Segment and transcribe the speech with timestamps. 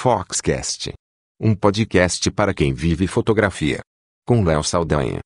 [0.00, 0.92] Foxcast.
[1.40, 3.80] Um podcast para quem vive fotografia.
[4.24, 5.18] Com Léo Saldanha.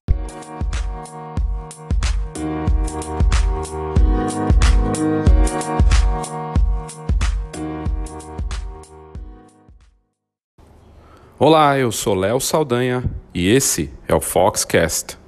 [11.38, 13.04] Olá, eu sou Léo Saldanha
[13.34, 15.18] e esse é o Foxcast.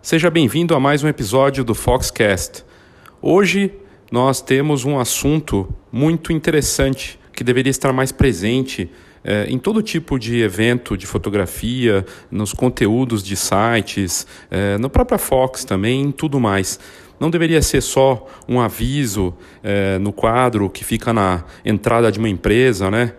[0.00, 2.64] Seja bem-vindo a mais um episódio do Foxcast.
[3.24, 3.70] Hoje
[4.10, 8.90] nós temos um assunto muito interessante que deveria estar mais presente
[9.22, 15.18] eh, em todo tipo de evento de fotografia, nos conteúdos de sites, eh, na própria
[15.18, 16.80] Fox também, em tudo mais.
[17.20, 22.28] Não deveria ser só um aviso eh, no quadro que fica na entrada de uma
[22.28, 23.14] empresa, né?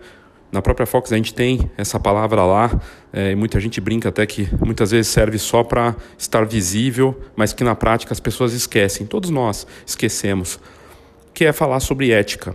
[0.54, 2.80] Na própria Fox a gente tem essa palavra lá,
[3.12, 7.52] é, e muita gente brinca até que muitas vezes serve só para estar visível, mas
[7.52, 10.60] que na prática as pessoas esquecem, todos nós esquecemos,
[11.34, 12.54] que é falar sobre ética.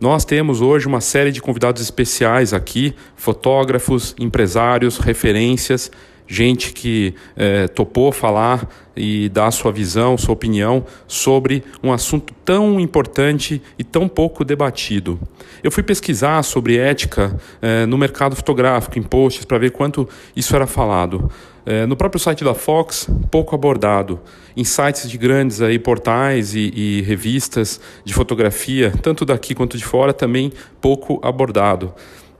[0.00, 5.90] Nós temos hoje uma série de convidados especiais aqui, fotógrafos, empresários, referências,
[6.26, 12.80] gente que é, topou falar e dar sua visão, sua opinião sobre um assunto tão
[12.80, 15.20] importante e tão pouco debatido.
[15.62, 20.56] Eu fui pesquisar sobre ética é, no mercado fotográfico, em posts, para ver quanto isso
[20.56, 21.30] era falado.
[21.64, 24.20] É, no próprio site da Fox, pouco abordado.
[24.56, 29.84] Em sites de grandes aí, portais e, e revistas de fotografia, tanto daqui quanto de
[29.84, 31.92] fora, também pouco abordado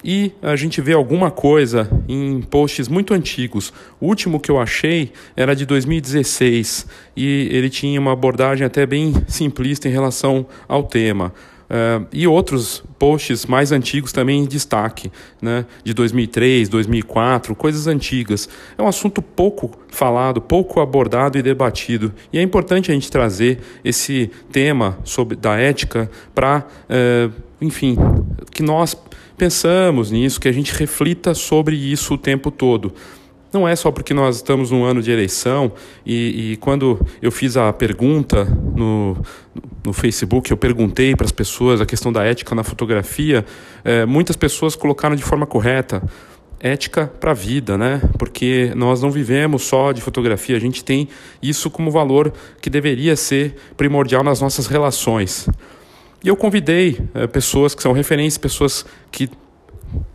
[0.06, 3.72] e a gente vê alguma coisa em posts muito antigos.
[4.00, 9.12] O último que eu achei era de 2016 e ele tinha uma abordagem até bem
[9.26, 11.34] simplista em relação ao tema.
[11.68, 15.10] Uh, e outros posts mais antigos também em destaque,
[15.42, 18.48] né, de 2003, 2004, coisas antigas.
[18.78, 22.14] É um assunto pouco falado, pouco abordado e debatido.
[22.32, 27.98] E é importante a gente trazer esse tema sobre, da ética para, uh, enfim,
[28.52, 28.96] que nós
[29.36, 32.92] pensamos nisso, que a gente reflita sobre isso o tempo todo.
[33.52, 35.72] Não é só porque nós estamos num ano de eleição
[36.04, 39.16] e, e quando eu fiz a pergunta no,
[39.84, 43.46] no Facebook, eu perguntei para as pessoas a questão da ética na fotografia,
[43.84, 46.02] é, muitas pessoas colocaram de forma correta
[46.58, 48.00] ética para a vida, né?
[48.18, 51.08] Porque nós não vivemos só de fotografia, a gente tem
[51.40, 55.48] isso como valor que deveria ser primordial nas nossas relações.
[56.22, 59.28] E eu convidei é, pessoas que são referências, pessoas que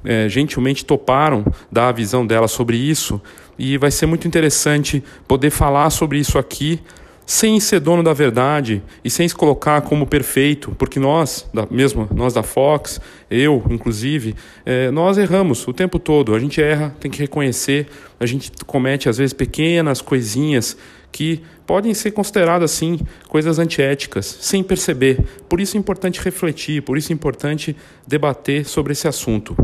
[0.04, 3.22] é, gentilmente toparam dar a visão dela sobre isso.
[3.58, 6.80] E vai ser muito interessante poder falar sobre isso aqui
[7.26, 12.06] sem ser dono da verdade e sem se colocar como perfeito, porque nós, da, mesmo
[12.14, 14.36] nós da Fox, eu inclusive,
[14.66, 16.36] é, nós erramos o tempo todo.
[16.36, 17.88] A gente erra, tem que reconhecer,
[18.20, 20.76] a gente comete às vezes pequenas coisinhas
[21.12, 25.20] que podem ser consideradas assim coisas antiéticas, sem perceber.
[25.50, 27.76] Por isso é importante refletir, por isso é importante
[28.08, 29.56] debater sobre esse assunto.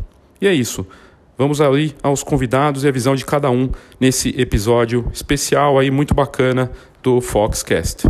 [0.41, 0.86] E é isso.
[1.38, 3.69] Vamos aí aos convidados e a visão de cada um
[4.00, 6.72] nesse episódio especial aí muito bacana
[7.03, 8.07] do Foxcast.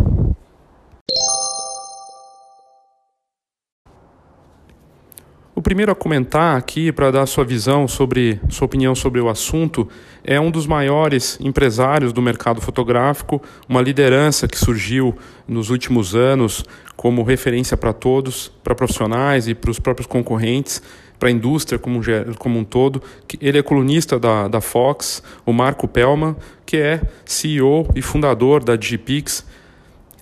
[5.58, 9.90] O primeiro a comentar aqui para dar sua visão sobre sua opinião sobre o assunto
[10.24, 15.18] é um dos maiores empresários do mercado fotográfico, uma liderança que surgiu
[15.48, 16.64] nos últimos anos
[16.96, 20.80] como referência para todos, para profissionais e para os próprios concorrentes,
[21.18, 22.02] para a indústria como,
[22.38, 23.02] como um todo.
[23.42, 26.36] Ele é colunista da, da Fox, o Marco Pellman,
[26.68, 29.44] que é CEO e fundador da Digipix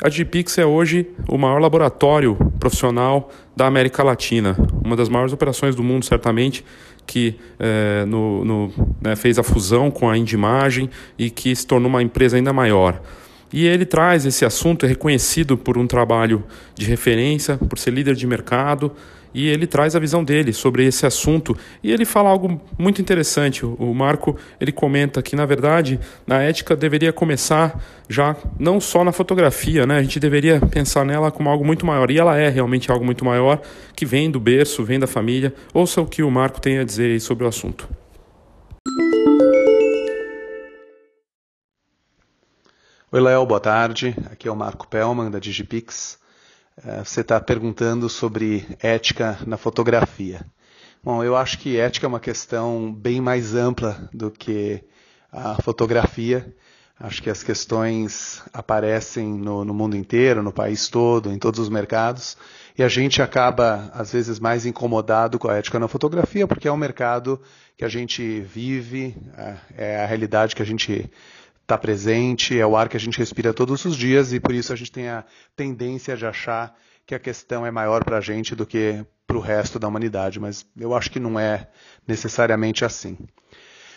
[0.02, 5.76] a Digipix é hoje o maior laboratório profissional da América Latina, uma das maiores operações
[5.76, 6.66] do mundo, certamente,
[7.06, 11.90] que é, no, no, né, fez a fusão com a Indimagem e que se tornou
[11.90, 13.02] uma empresa ainda maior.
[13.54, 16.44] E ele traz esse assunto, é reconhecido por um trabalho
[16.76, 18.92] de referência, por ser líder de mercado,
[19.36, 23.66] e ele traz a visão dele sobre esse assunto e ele fala algo muito interessante.
[23.66, 29.12] O Marco ele comenta que na verdade a ética deveria começar já não só na
[29.12, 29.98] fotografia, né?
[29.98, 33.26] A gente deveria pensar nela como algo muito maior e ela é realmente algo muito
[33.26, 33.62] maior
[33.94, 35.54] que vem do berço, vem da família.
[35.74, 37.90] Ouça o que o Marco tem a dizer sobre o assunto.
[43.12, 44.16] Oi, Léo, boa tarde.
[44.32, 46.24] Aqui é o Marco Pellman, da Digipix.
[46.84, 50.46] É, você está perguntando sobre ética na fotografia.
[51.02, 54.84] Bom, eu acho que ética é uma questão bem mais ampla do que
[55.32, 56.54] a fotografia.
[57.00, 61.70] Acho que as questões aparecem no, no, mundo inteiro, no país todo, em todos os
[61.70, 62.38] mercados,
[62.78, 66.72] e a gente acaba, às vezes, mais incomodado com a ética na fotografia, porque é
[66.72, 67.42] um mercado
[67.78, 71.10] que a gente vive, é, é a realidade que a gente
[71.66, 74.72] está presente, é o ar que a gente respira todos os dias e por isso
[74.72, 75.26] a gente tem a
[75.56, 76.76] tendência de achar
[77.08, 80.40] que a questão é maior para a gente do que para o resto da humanidade,
[80.40, 81.68] mas eu acho que não é
[82.08, 83.18] necessariamente assim.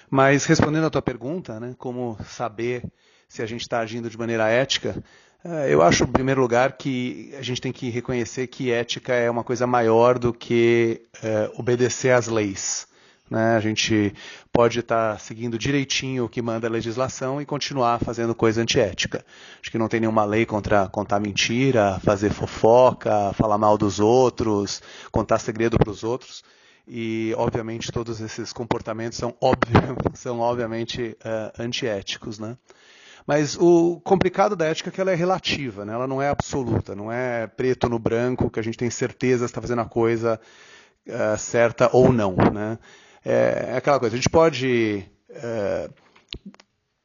[0.09, 2.83] Mas respondendo à tua pergunta, né, como saber
[3.29, 5.05] se a gente está agindo de maneira ética,
[5.45, 9.31] eh, eu acho, em primeiro lugar, que a gente tem que reconhecer que ética é
[9.31, 12.88] uma coisa maior do que é, obedecer às leis.
[13.31, 13.57] Né?
[13.57, 14.15] A gente
[14.53, 19.25] pode estar tá seguindo direitinho o que manda a legislação e continuar fazendo coisa antiética.
[19.61, 24.83] Acho que não tem nenhuma lei contra contar mentira, fazer fofoca, falar mal dos outros,
[25.11, 26.43] contar segredo para os outros.
[26.91, 29.37] E, obviamente, todos esses comportamentos são,
[30.15, 32.39] são obviamente, uh, antiéticos.
[32.39, 32.57] Né?
[33.27, 35.93] Mas o complicado da ética é que ela é relativa, né?
[35.93, 39.51] ela não é absoluta, não é preto no branco, que a gente tem certeza se
[39.51, 40.41] está fazendo a coisa
[41.07, 42.35] uh, certa ou não.
[42.35, 42.79] Né?
[43.25, 45.91] É, é, aquela coisa, a gente pode é,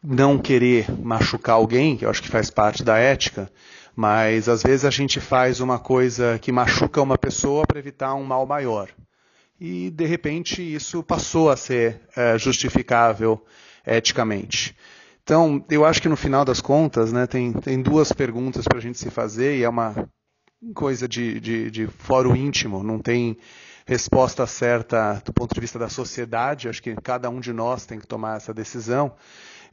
[0.03, 3.51] não querer machucar alguém, que eu acho que faz parte da ética,
[3.95, 8.23] mas às vezes a gente faz uma coisa que machuca uma pessoa para evitar um
[8.23, 8.89] mal maior.
[9.59, 13.43] E de repente isso passou a ser é, justificável
[13.85, 14.75] eticamente.
[15.23, 18.81] Então, eu acho que no final das contas, né, tem, tem duas perguntas para a
[18.81, 20.09] gente se fazer, e é uma
[20.73, 23.37] coisa de, de, de fórum íntimo, não tem
[23.85, 27.99] resposta certa do ponto de vista da sociedade, acho que cada um de nós tem
[27.99, 29.13] que tomar essa decisão.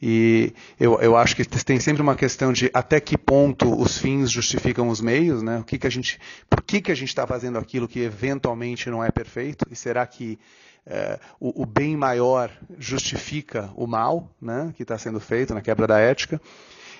[0.02, 4.30] E eu, eu acho que tem sempre uma questão de até que ponto os fins
[4.30, 5.58] justificam os meios, né?
[5.58, 6.18] O que, que a gente,
[6.48, 9.66] por que, que a gente está fazendo aquilo que eventualmente não é perfeito?
[9.70, 10.38] E será que
[10.86, 15.86] é, o, o, bem maior justifica o mal né, que está sendo feito na quebra
[15.86, 16.40] da ética?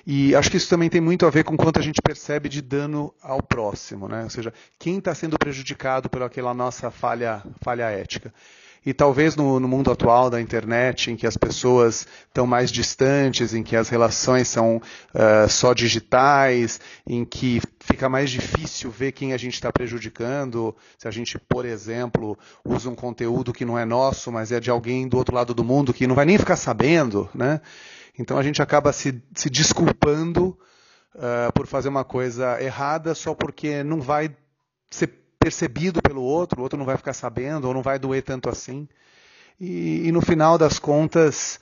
[0.07, 2.63] E acho que isso também tem muito a ver com quanto a gente percebe de
[2.63, 4.25] dano ao próximo, né?
[4.25, 8.33] ou seja, quem está sendo prejudicado pela nossa falha, falha ética.
[8.85, 13.53] E talvez no, no, mundo atual da internet, em que as pessoas estão mais distantes,
[13.53, 19.35] em que as relações são uh, só digitais, em que fica mais difícil ver quem
[19.35, 23.85] a gente está prejudicando, se a gente, por exemplo, usa um conteúdo que não é
[23.85, 26.57] nosso, mas é de alguém do outro lado do mundo que não vai nem ficar
[26.57, 27.61] sabendo, né?
[28.19, 30.59] Então a gente acaba se, se desculpando
[31.15, 34.35] uh, por fazer uma coisa errada só porque não vai
[34.91, 38.51] ser percebido pelo outro, o outro não vai ficar sabendo ou não vai doer tanto
[38.51, 38.87] assim.
[39.59, 41.59] E, e no final das contas,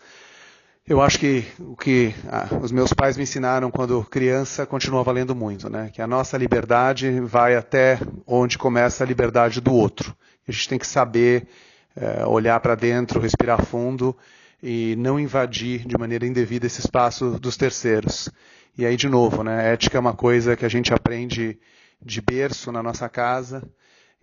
[0.87, 5.35] eu acho que o que ah, os meus pais me ensinaram quando criança continua valendo
[5.35, 5.91] muito, né?
[5.93, 10.15] Que a nossa liberdade vai até onde começa a liberdade do outro.
[10.47, 11.47] A gente tem que saber
[11.95, 14.17] eh, olhar para dentro, respirar fundo
[14.63, 18.29] e não invadir de maneira indevida esse espaço dos terceiros.
[18.77, 21.59] E aí, de novo, né, ética é uma coisa que a gente aprende
[22.05, 23.63] de berço na nossa casa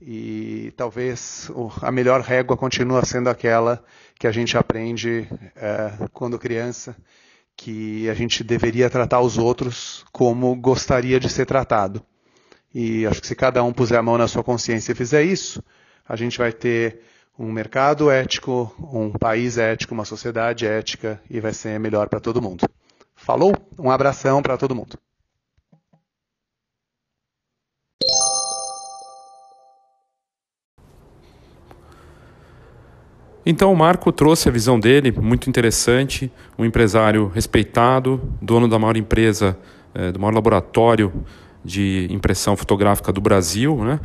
[0.01, 1.49] e talvez
[1.81, 3.83] a melhor régua continua sendo aquela
[4.19, 6.95] que a gente aprende é, quando criança,
[7.55, 12.03] que a gente deveria tratar os outros como gostaria de ser tratado.
[12.73, 15.63] E acho que se cada um puser a mão na sua consciência e fizer isso,
[16.07, 17.01] a gente vai ter
[17.39, 22.41] um mercado ético, um país ético, uma sociedade ética e vai ser melhor para todo
[22.41, 22.67] mundo.
[23.15, 23.53] Falou?
[23.79, 24.97] Um abração para todo mundo.
[33.45, 38.97] Então o Marco trouxe a visão dele, muito interessante, um empresário respeitado, dono da maior
[38.97, 39.57] empresa,
[39.93, 41.13] é, do maior laboratório
[41.63, 43.99] de impressão fotográfica do Brasil, né?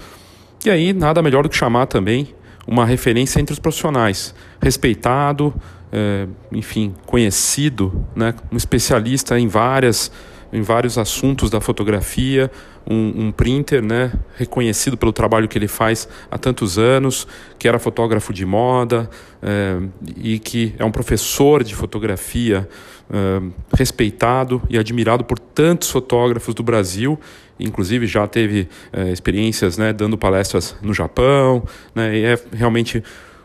[0.64, 2.34] E aí nada melhor do que chamar também
[2.66, 5.54] uma referência entre os profissionais, respeitado,
[5.90, 10.12] é, enfim, conhecido, né, um especialista em várias
[10.52, 12.50] em vários assuntos da fotografia,
[12.88, 17.26] um, um, printer, né, reconhecido pelo trabalho que ele faz há tantos anos,
[17.58, 19.08] que era fotógrafo de moda
[19.42, 19.78] é,
[20.16, 22.68] e que é um professor de fotografia
[23.10, 23.42] é,
[23.76, 27.18] respeitado e admirado por tantos fotógrafos do Brasil
[27.60, 31.62] inclusive já teve é, experiências né, dando palestras no Japão,
[31.94, 33.04] né, e é realmente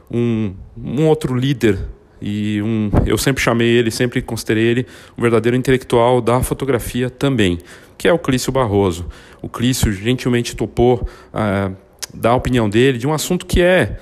[0.09, 1.77] um, um outro líder
[2.22, 7.60] e um, eu sempre chamei ele, sempre considerei ele um verdadeiro intelectual da fotografia também,
[7.98, 9.07] que é o Clício Barroso.
[9.41, 11.75] O Clício gentilmente topou uh,
[12.13, 13.98] dar a opinião dele de um assunto que é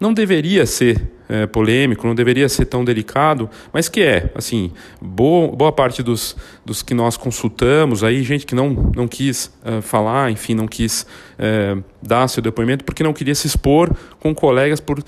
[0.00, 5.54] não deveria ser é, polêmico, não deveria ser tão delicado, mas que é, assim, boa,
[5.54, 6.34] boa parte dos,
[6.64, 11.02] dos que nós consultamos, aí gente que não, não quis uh, falar, enfim, não quis
[11.38, 15.02] uh, dar seu depoimento porque não queria se expor com colegas por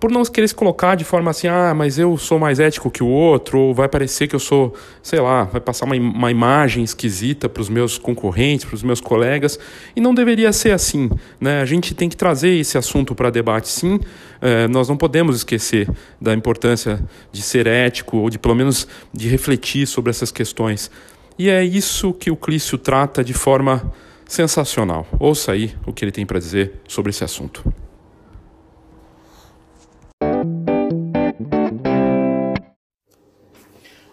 [0.00, 3.02] por não querer se colocar de forma assim, ah, mas eu sou mais ético que
[3.02, 6.82] o outro, ou vai parecer que eu sou, sei lá, vai passar uma, uma imagem
[6.82, 9.58] esquisita para os meus concorrentes, para os meus colegas,
[9.94, 11.10] e não deveria ser assim.
[11.38, 11.60] Né?
[11.60, 14.00] A gente tem que trazer esse assunto para debate, sim.
[14.40, 15.86] É, nós não podemos esquecer
[16.18, 16.98] da importância
[17.30, 20.90] de ser ético, ou de pelo menos de refletir sobre essas questões.
[21.38, 23.92] E é isso que o Clício trata de forma
[24.26, 25.06] sensacional.
[25.18, 27.62] Ouça aí o que ele tem para dizer sobre esse assunto.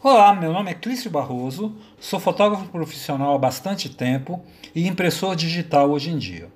[0.10, 4.42] Olá, meu nome é Clício Barroso, sou fotógrafo profissional há bastante tempo
[4.74, 6.48] e impressor digital hoje em dia.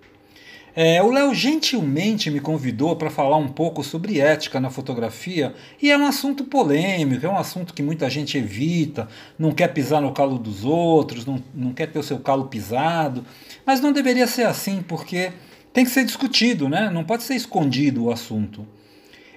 [0.73, 5.91] É, o Léo gentilmente me convidou para falar um pouco sobre ética na fotografia e
[5.91, 10.13] é um assunto polêmico, é um assunto que muita gente evita, não quer pisar no
[10.13, 13.25] calo dos outros, não, não quer ter o seu calo pisado,
[13.65, 15.33] mas não deveria ser assim porque
[15.73, 16.89] tem que ser discutido, né?
[16.89, 18.65] não pode ser escondido o assunto.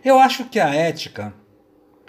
[0.05, 1.35] Eu acho que a ética,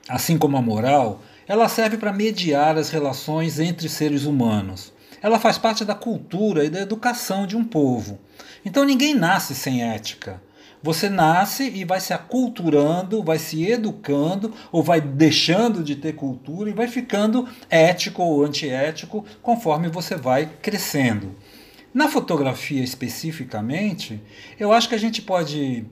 [0.07, 4.93] assim como a moral, ela serve para mediar as relações entre seres humanos.
[5.21, 8.19] Ela faz parte da cultura e da educação de um povo.
[8.63, 10.41] Então ninguém nasce sem ética.
[10.83, 16.69] Você nasce e vai se aculturando, vai se educando, ou vai deixando de ter cultura
[16.69, 21.35] e vai ficando ético ou antiético conforme você vai crescendo.
[21.91, 24.21] Na fotografia especificamente,
[24.59, 25.85] eu acho que a gente pode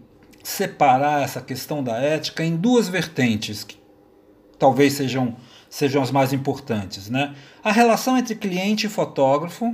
[0.43, 3.77] separar essa questão da ética em duas vertentes, que
[4.59, 5.35] talvez sejam,
[5.73, 7.09] sejam as mais importantes.
[7.09, 7.33] Né?
[7.63, 9.73] A relação entre cliente e fotógrafo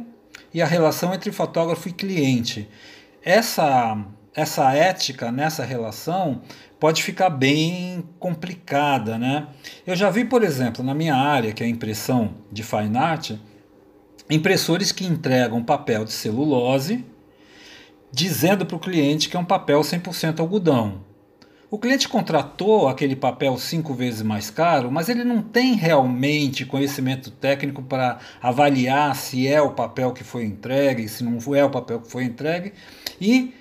[0.54, 2.70] e a relação entre fotógrafo e cliente.
[3.22, 3.98] Essa,
[4.34, 6.42] essa ética nessa relação
[6.80, 9.18] pode ficar bem complicada.
[9.18, 9.48] Né?
[9.86, 13.32] Eu já vi, por exemplo, na minha área, que é a impressão de fine art,
[14.30, 17.04] impressores que entregam papel de celulose
[18.10, 21.09] dizendo para o cliente que é um papel 100% algodão.
[21.72, 27.30] O cliente contratou aquele papel cinco vezes mais caro, mas ele não tem realmente conhecimento
[27.30, 32.02] técnico para avaliar se é o papel que foi entregue, se não é o papel
[32.02, 32.74] que foi entregue.
[33.22, 33.54] E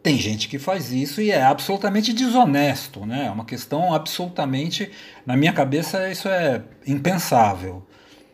[0.00, 3.26] tem gente que faz isso e é absolutamente desonesto, né?
[3.26, 4.88] É uma questão absolutamente,
[5.26, 7.84] na minha cabeça, isso é impensável.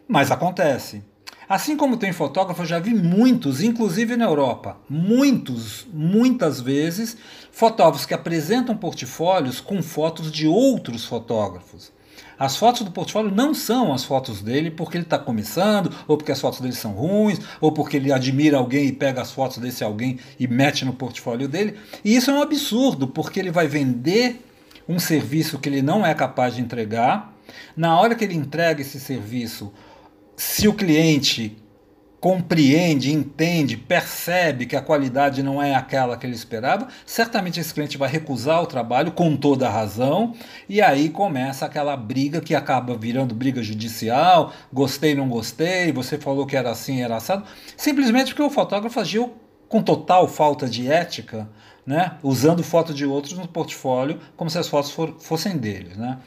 [0.07, 1.03] Mas acontece.
[1.49, 7.17] Assim como tem fotógrafo, eu já vi muitos, inclusive na Europa, muitos, muitas vezes,
[7.51, 11.93] fotógrafos que apresentam portfólios com fotos de outros fotógrafos.
[12.39, 16.33] As fotos do portfólio não são as fotos dele porque ele está começando, ou porque
[16.33, 19.85] as fotos dele são ruins, ou porque ele admira alguém e pega as fotos desse
[19.85, 21.79] alguém e mete no portfólio dele.
[22.05, 24.45] E isso é um absurdo, porque ele vai vender
[24.89, 27.33] um serviço que ele não é capaz de entregar.
[27.77, 29.73] Na hora que ele entrega esse serviço,
[30.37, 31.57] se o cliente
[32.23, 37.99] compreende, entende, percebe que a qualidade não é aquela que ele esperava, certamente esse cliente
[37.99, 40.33] vai recusar o trabalho com toda a razão,
[40.69, 46.47] e aí começa aquela briga que acaba virando briga judicial, gostei, não gostei, você falou
[46.47, 47.45] que era assim, era assado,
[47.77, 49.35] simplesmente porque o fotógrafo agiu
[49.69, 51.51] com total falta de ética,
[51.85, 56.19] né, usando foto de outros no portfólio como se as fotos for, fossem dele, né.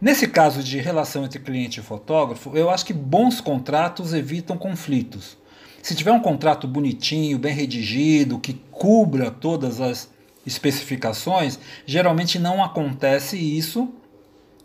[0.00, 5.36] Nesse caso de relação entre cliente e fotógrafo, eu acho que bons contratos evitam conflitos.
[5.82, 10.10] Se tiver um contrato bonitinho, bem redigido, que cubra todas as
[10.46, 13.92] especificações, geralmente não acontece isso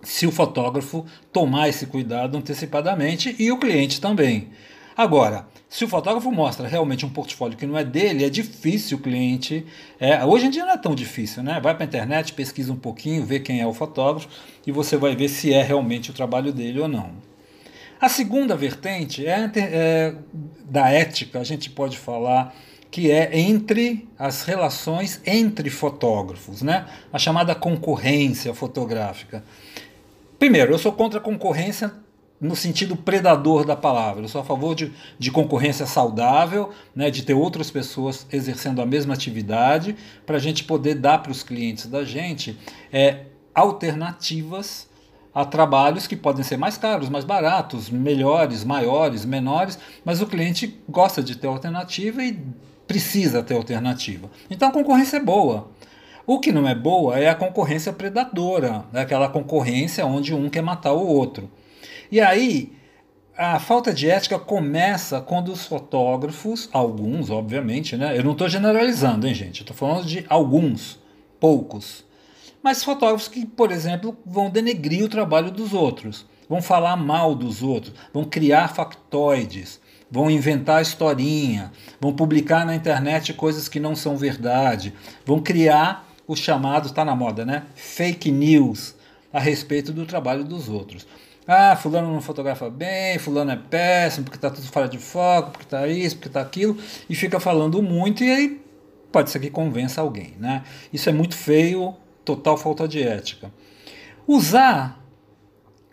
[0.02, 4.52] se o fotógrafo tomar esse cuidado antecipadamente e o cliente também.
[4.96, 9.02] Agora, se o fotógrafo mostra realmente um portfólio que não é dele, é difícil o
[9.02, 9.66] cliente.
[10.00, 11.60] É, hoje em dia não é tão difícil, né?
[11.62, 14.30] Vai para a internet, pesquisa um pouquinho, vê quem é o fotógrafo
[14.66, 17.12] e você vai ver se é realmente o trabalho dele ou não.
[18.00, 20.16] A segunda vertente é, é
[20.64, 22.56] da ética, a gente pode falar
[22.90, 26.86] que é entre as relações entre fotógrafos, né?
[27.12, 29.44] A chamada concorrência fotográfica.
[30.40, 31.92] Primeiro, eu sou contra a concorrência
[32.40, 34.24] no sentido predador da palavra.
[34.24, 38.86] Eu sou a favor de, de concorrência saudável, né, de ter outras pessoas exercendo a
[38.86, 42.58] mesma atividade, para a gente poder dar para os clientes da gente
[42.92, 44.88] é, alternativas
[45.34, 50.80] a trabalhos que podem ser mais caros, mais baratos, melhores, maiores, menores, mas o cliente
[50.88, 52.40] gosta de ter alternativa e
[52.88, 54.30] precisa ter alternativa.
[54.50, 55.70] Então a concorrência é boa.
[56.26, 60.64] O que não é boa é a concorrência predadora, é aquela concorrência onde um quer
[60.64, 61.50] matar o outro.
[62.12, 62.74] E aí,
[63.38, 68.18] a falta de ética começa quando os fotógrafos, alguns, obviamente, né?
[68.18, 69.62] Eu não estou generalizando, hein, gente?
[69.62, 71.00] Estou falando de alguns,
[71.40, 72.06] poucos.
[72.64, 77.62] Mas fotógrafos que, por exemplo, vão denegrir o trabalho dos outros, vão falar mal dos
[77.62, 84.16] outros, vão criar factoides, vão inventar historinha, vão publicar na internet coisas que não são
[84.16, 84.94] verdade,
[85.26, 87.64] vão criar os chamados, está na moda, né?
[87.76, 88.96] Fake news
[89.32, 91.06] a respeito do trabalho dos outros.
[91.48, 95.66] Ah, fulano não fotografa bem, fulano é péssimo, porque está tudo fora de foco, porque
[95.66, 96.76] está isso, porque está aquilo,
[97.08, 98.62] e fica falando muito e aí
[99.12, 100.64] pode ser que convença alguém, né?
[100.92, 103.52] Isso é muito feio, total falta de ética.
[104.28, 105.00] Usar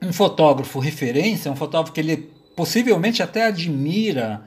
[0.00, 4.42] um fotógrafo referência, um fotógrafo que ele possivelmente até admira,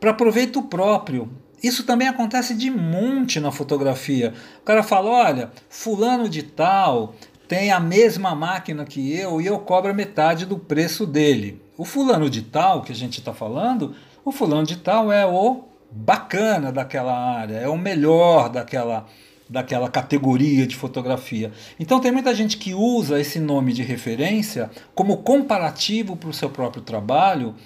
[0.00, 1.30] para proveito próprio.
[1.62, 4.32] Isso também acontece de monte na fotografia.
[4.60, 7.14] O cara fala: olha, fulano de tal
[7.50, 11.60] tem a mesma máquina que eu e eu cobro metade do preço dele.
[11.76, 13.92] O fulano de tal que a gente está falando,
[14.24, 19.04] o fulano de tal é o bacana daquela área, é o melhor daquela
[19.48, 21.50] daquela categoria de fotografia.
[21.80, 26.50] Então tem muita gente que usa esse nome de referência como comparativo para o seu
[26.50, 27.56] próprio trabalho,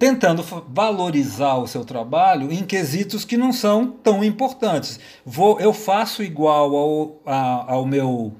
[0.00, 4.98] tentando valorizar o seu trabalho em quesitos que não são tão importantes.
[5.26, 8.32] Vou, eu faço igual ao, a, ao meu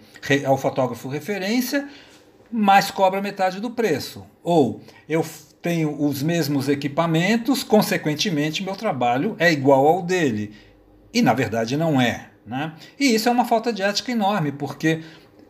[0.47, 1.87] ao fotógrafo referência,
[2.51, 4.25] mas cobra metade do preço.
[4.43, 5.23] Ou eu
[5.61, 10.55] tenho os mesmos equipamentos, consequentemente meu trabalho é igual ao dele.
[11.13, 12.31] E na verdade não é.
[12.47, 12.73] Né?
[12.99, 15.03] E isso é uma falta de ética enorme, porque,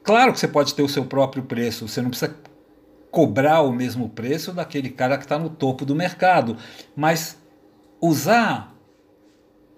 [0.03, 2.35] claro que você pode ter o seu próprio preço, você não precisa
[3.11, 6.57] cobrar o mesmo preço daquele cara que está no topo do mercado,
[6.95, 7.37] mas
[8.01, 8.75] usar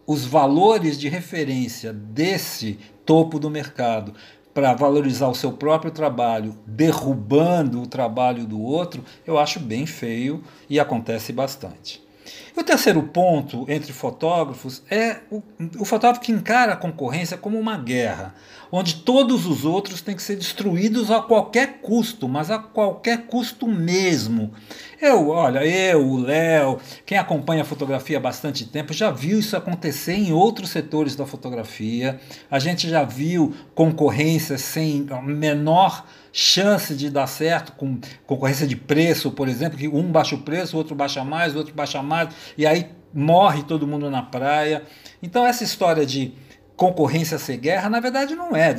[0.06, 4.14] os valores de referência desse topo do mercado
[4.52, 10.42] para valorizar o seu próprio trabalho, derrubando o trabalho do outro, eu acho bem feio
[10.68, 12.02] e acontece bastante.
[12.56, 15.42] E o terceiro ponto entre fotógrafos é o,
[15.78, 18.34] o fotógrafo que encara a concorrência como uma guerra,
[18.70, 23.66] onde todos os outros têm que ser destruídos a qualquer custo, mas a qualquer custo
[23.66, 24.52] mesmo.
[25.00, 29.56] Eu, olha, eu, o Léo, quem acompanha a fotografia há bastante tempo, já viu isso
[29.56, 32.20] acontecer em outros setores da fotografia.
[32.50, 39.30] A gente já viu concorrência sem menor chance de dar certo com concorrência de preço,
[39.30, 42.30] por exemplo, que um baixa o preço, o outro baixa mais, o outro baixa mais,
[42.56, 44.82] e aí morre todo mundo na praia.
[45.22, 46.32] Então essa história de
[46.74, 48.74] concorrência ser guerra, na verdade não é.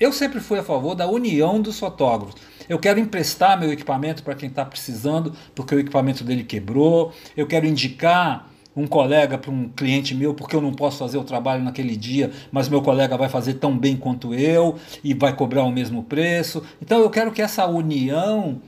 [0.00, 2.40] Eu sempre fui a favor da união dos fotógrafos.
[2.68, 7.12] Eu quero emprestar meu equipamento para quem está precisando, porque o equipamento dele quebrou.
[7.36, 11.24] Eu quero indicar um colega para um cliente meu, porque eu não posso fazer o
[11.24, 15.64] trabalho naquele dia, mas meu colega vai fazer tão bem quanto eu e vai cobrar
[15.64, 16.62] o mesmo preço.
[16.80, 18.60] Então eu quero que essa união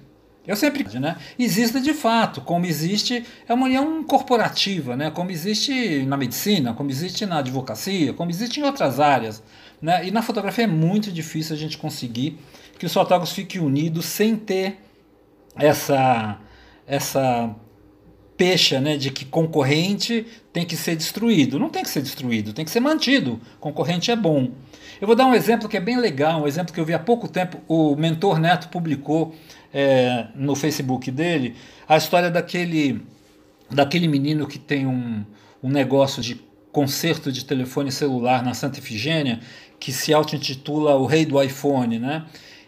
[0.48, 1.18] eu sempre, né?
[1.38, 5.10] Exista de fato, como existe, é uma união corporativa, né?
[5.10, 9.42] Como existe na medicina, como existe na advocacia, como existe em outras áreas,
[9.80, 10.06] né?
[10.06, 12.38] E na fotografia é muito difícil a gente conseguir
[12.78, 14.78] que os fotógrafos fiquem unidos sem ter
[15.54, 16.38] essa
[16.86, 17.54] essa
[18.38, 21.58] pecha né, de que concorrente tem que ser destruído.
[21.58, 23.40] Não tem que ser destruído, tem que ser mantido.
[23.58, 24.52] Concorrente é bom.
[25.00, 26.98] Eu vou dar um exemplo que é bem legal, um exemplo que eu vi há
[26.98, 27.60] pouco tempo.
[27.66, 29.34] O Mentor Neto publicou
[29.74, 31.56] é, no Facebook dele
[31.88, 33.02] a história daquele,
[33.70, 35.24] daquele menino que tem um,
[35.62, 39.40] um negócio de conserto de telefone celular na Santa Efigênia,
[39.80, 42.24] que se auto-intitula O Rei do iPhone, né?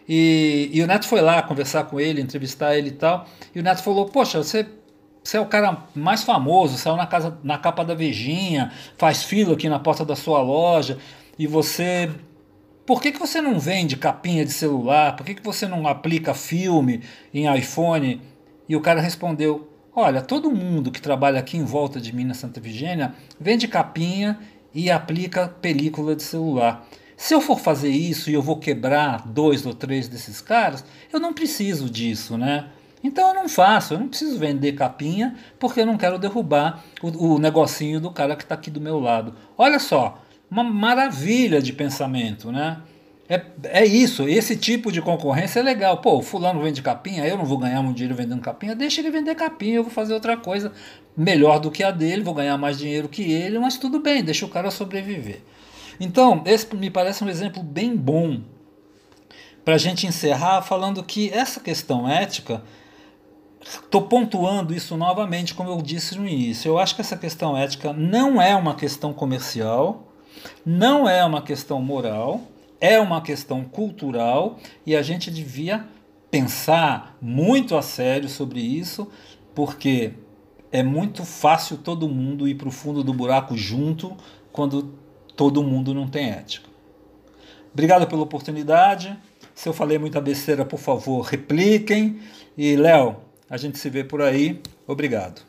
[0.07, 3.27] E, e, o Neto foi lá conversar com ele, entrevistar ele e tal.
[3.55, 4.65] E o Neto falou: Poxa, você
[5.23, 9.53] você é o cara mais famoso, saiu na, casa, na capa da Vejinha, faz fila
[9.53, 10.97] aqui na porta da sua loja,
[11.37, 12.09] e você.
[12.85, 15.15] Por que, que você não vende capinha de celular?
[15.15, 17.03] Por que, que você não aplica filme
[17.33, 18.19] em iPhone?
[18.67, 22.33] E o cara respondeu: Olha, todo mundo que trabalha aqui em volta de mim na
[22.33, 24.39] Santa Vigênia vende capinha
[24.73, 26.87] e aplica película de celular.
[27.15, 31.19] Se eu for fazer isso e eu vou quebrar dois ou três desses caras, eu
[31.19, 32.69] não preciso disso, né?
[33.03, 37.33] Então eu não faço, eu não preciso vender capinha porque eu não quero derrubar o,
[37.33, 39.33] o negocinho do cara que está aqui do meu lado.
[39.57, 42.77] Olha só, uma maravilha de pensamento, né?
[43.29, 46.01] É, é isso, esse tipo de concorrência é legal.
[46.01, 49.09] Pô, o fulano vende capinha, eu não vou ganhar muito dinheiro vendendo capinha, deixa ele
[49.09, 50.73] vender capinha, eu vou fazer outra coisa
[51.15, 54.45] melhor do que a dele, vou ganhar mais dinheiro que ele, mas tudo bem, deixa
[54.45, 55.41] o cara sobreviver.
[55.97, 58.41] Então, esse me parece um exemplo bem bom
[59.63, 62.61] para a gente encerrar falando que essa questão ética
[63.63, 66.69] Estou pontuando isso novamente, como eu disse no início.
[66.69, 70.07] Eu acho que essa questão ética não é uma questão comercial,
[70.65, 72.41] não é uma questão moral,
[72.79, 75.85] é uma questão cultural e a gente devia
[76.31, 79.07] pensar muito a sério sobre isso,
[79.53, 80.13] porque
[80.71, 84.15] é muito fácil todo mundo ir para o fundo do buraco junto
[84.51, 84.95] quando
[85.35, 86.69] todo mundo não tem ética.
[87.73, 89.17] Obrigado pela oportunidade.
[89.53, 92.19] Se eu falei muita besteira, por favor, repliquem.
[92.57, 93.17] E, Léo,
[93.51, 94.61] a gente se vê por aí.
[94.87, 95.41] Obrigado.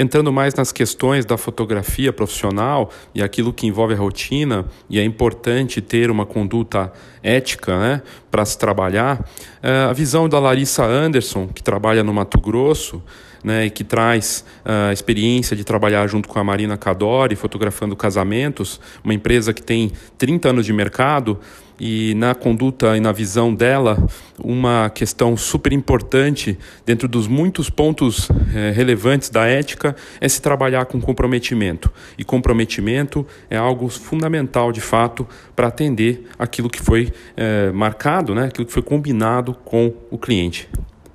[0.00, 5.02] entrando mais nas questões da fotografia profissional e aquilo que envolve a rotina, e é
[5.02, 6.92] importante ter uma conduta
[7.28, 9.24] ética né, para se trabalhar,
[9.62, 13.02] eh, a visão da Larissa Anderson, que trabalha no Mato Grosso,
[13.42, 17.94] né, e que traz uh, a experiência de trabalhar junto com a Marina Cadori, fotografando
[17.94, 21.38] casamentos, uma empresa que tem 30 anos de mercado,
[21.80, 24.04] e na conduta e na visão dela,
[24.38, 30.86] uma questão super importante dentro dos muitos pontos eh, relevantes da ética é se trabalhar
[30.86, 31.92] com comprometimento.
[32.16, 38.46] E comprometimento é algo fundamental, de fato, para atender aquilo que foi eh, marcado, né,
[38.46, 40.68] aquilo que foi combinado com o cliente.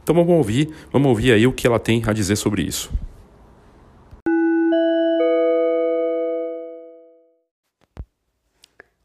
[0.03, 2.91] Então vamos ouvir, vamos ouvir aí o que ela tem a dizer sobre isso.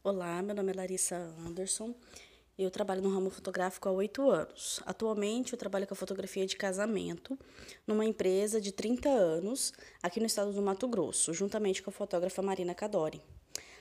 [0.03, 1.93] Olá, meu nome é Larissa Anderson.
[2.57, 4.81] Eu trabalho no ramo fotográfico há oito anos.
[4.85, 7.39] Atualmente, eu trabalho com a fotografia de casamento
[7.87, 9.71] numa empresa de 30 anos
[10.03, 13.21] aqui no estado do Mato Grosso, juntamente com a fotógrafa Marina Cadori.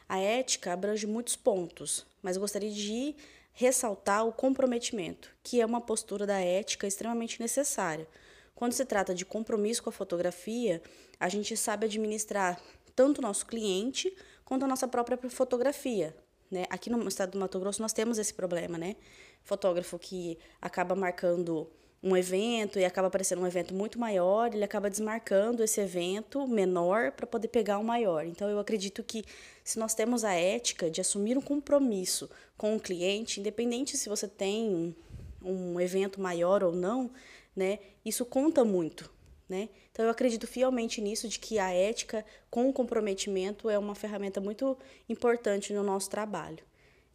[0.09, 3.15] A ética abrange muitos pontos, mas gostaria de
[3.53, 8.09] ressaltar o comprometimento, que é uma postura da ética extremamente necessária.
[8.55, 10.83] Quando se trata de compromisso com a fotografia,
[11.21, 12.61] a gente sabe administrar
[12.95, 16.17] tanto o nosso cliente quanto a nossa própria fotografia.
[16.51, 16.65] Né?
[16.71, 18.97] Aqui no estado do Mato Grosso nós temos esse problema, né?
[19.45, 21.71] Fotógrafo que acaba marcando
[22.03, 27.13] um evento e acaba aparecendo um evento muito maior, ele acaba desmarcando esse evento menor
[27.13, 28.25] para poder pegar o maior.
[28.25, 29.25] Então eu acredito que
[29.65, 34.29] se nós temos a ética de assumir um compromisso com o cliente, independente se você
[34.29, 34.95] tem
[35.43, 37.11] um evento maior ou não,
[37.55, 39.11] né, isso conta muito,
[39.49, 39.69] né?
[39.91, 44.41] Então eu acredito fielmente nisso de que a ética com o comprometimento é uma ferramenta
[44.41, 46.63] muito importante no nosso trabalho.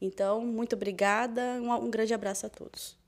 [0.02, 3.03] Então, muito obrigada, um, um grande abraço a todos.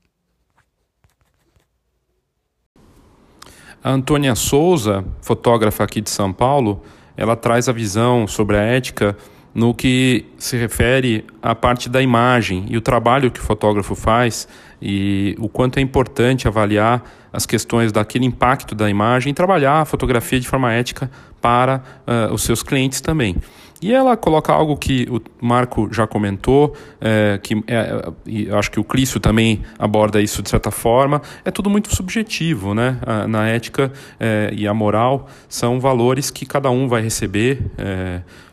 [3.82, 6.82] A Antônia Souza, fotógrafa aqui de São Paulo,
[7.16, 9.16] ela traz a visão sobre a ética
[9.56, 14.46] no que se refere à parte da imagem e o trabalho que o fotógrafo faz
[14.82, 19.84] e o quanto é importante avaliar as questões daquele impacto da imagem e trabalhar a
[19.86, 23.34] fotografia de forma ética para uh, os seus clientes também.
[23.80, 28.80] E ela coloca algo que o Marco já comentou, é, que é, e acho que
[28.80, 32.98] o Clício também aborda isso de certa forma, é tudo muito subjetivo, né?
[33.28, 37.60] na ética é, e a moral são valores que cada um vai receber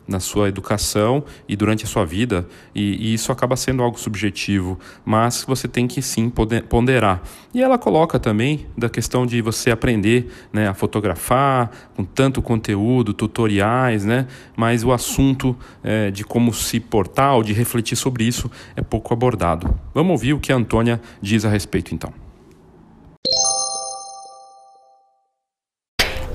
[0.07, 4.77] na sua educação e durante a sua vida, e, e, isso acaba sendo algo subjetivo,
[5.05, 6.31] mas você tem que sim
[6.69, 7.21] ponderar.
[7.53, 13.13] E ela coloca também da questão de você aprender né, a fotografar com tanto conteúdo,
[13.13, 18.49] tutoriais, né, mas o assunto é, de como se portar ou de refletir sobre isso
[18.75, 19.79] é pouco abordado.
[19.93, 22.13] Vamos ouvir o que a Antônia diz a respeito então.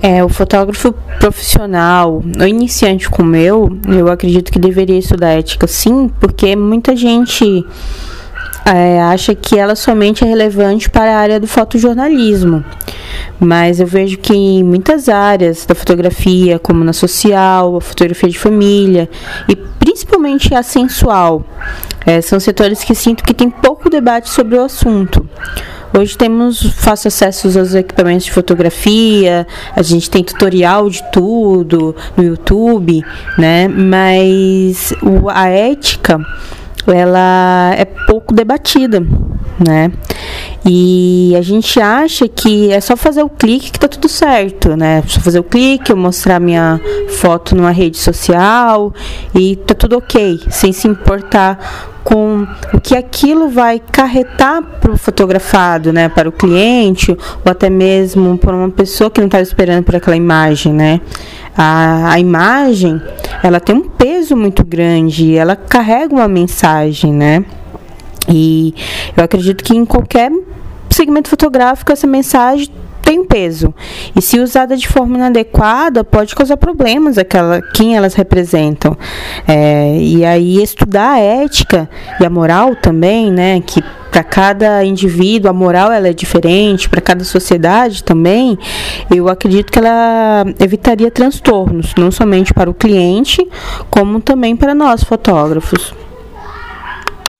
[0.01, 6.09] É, o fotógrafo profissional, o iniciante como eu, eu acredito que deveria estudar ética sim,
[6.19, 7.65] porque muita gente
[8.65, 12.63] é, acha que ela somente é relevante para a área do fotojornalismo.
[13.39, 18.37] Mas eu vejo que em muitas áreas da fotografia, como na social, a fotografia de
[18.37, 19.09] família
[19.47, 21.43] e principalmente a sensual,
[22.05, 25.27] é, são setores que sinto que tem pouco debate sobre o assunto.
[25.91, 32.23] Hoje temos fácil acesso aos equipamentos de fotografia, a gente tem tutorial de tudo no
[32.23, 33.03] YouTube,
[33.37, 33.67] né?
[33.67, 34.93] Mas
[35.33, 36.19] a ética
[36.87, 39.03] ela é pouco debatida,
[39.59, 39.91] né?
[40.65, 45.03] E a gente acha que é só fazer o clique que tá tudo certo, né?
[45.07, 48.93] Só fazer o clique, eu mostrar minha foto numa rede social
[49.33, 54.97] e tá tudo ok, sem se importar com o que aquilo vai carretar para o
[54.97, 59.83] fotografado, né, para o cliente ou até mesmo para uma pessoa que não está esperando
[59.83, 61.01] por aquela imagem, né?
[61.55, 63.01] A, a imagem,
[63.43, 67.45] ela tem um peso muito grande, ela carrega uma mensagem, né?
[68.29, 68.73] E
[69.15, 70.31] eu acredito que em qualquer
[70.89, 72.69] segmento fotográfico essa mensagem
[73.09, 73.73] tem peso.
[74.15, 78.95] E se usada de forma inadequada, pode causar problemas àquela, quem elas representam.
[79.47, 81.89] É, e aí estudar a ética
[82.19, 83.61] e a moral também, né?
[83.65, 88.57] Que para cada indivíduo a moral ela é diferente, para cada sociedade também,
[89.09, 93.47] eu acredito que ela evitaria transtornos, não somente para o cliente,
[93.89, 95.93] como também para nós fotógrafos.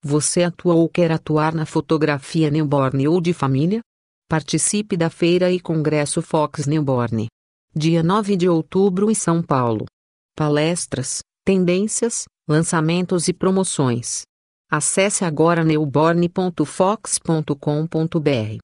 [0.02, 3.82] Você atua ou quer atuar na fotografia newborn ou de família?
[4.26, 7.26] Participe da Feira e Congresso Fox Newborn.
[7.76, 9.84] Dia 9 de outubro em São Paulo.
[10.34, 14.22] Palestras, tendências, lançamentos e promoções.
[14.70, 18.58] Acesse agora newborn.fox.com.br.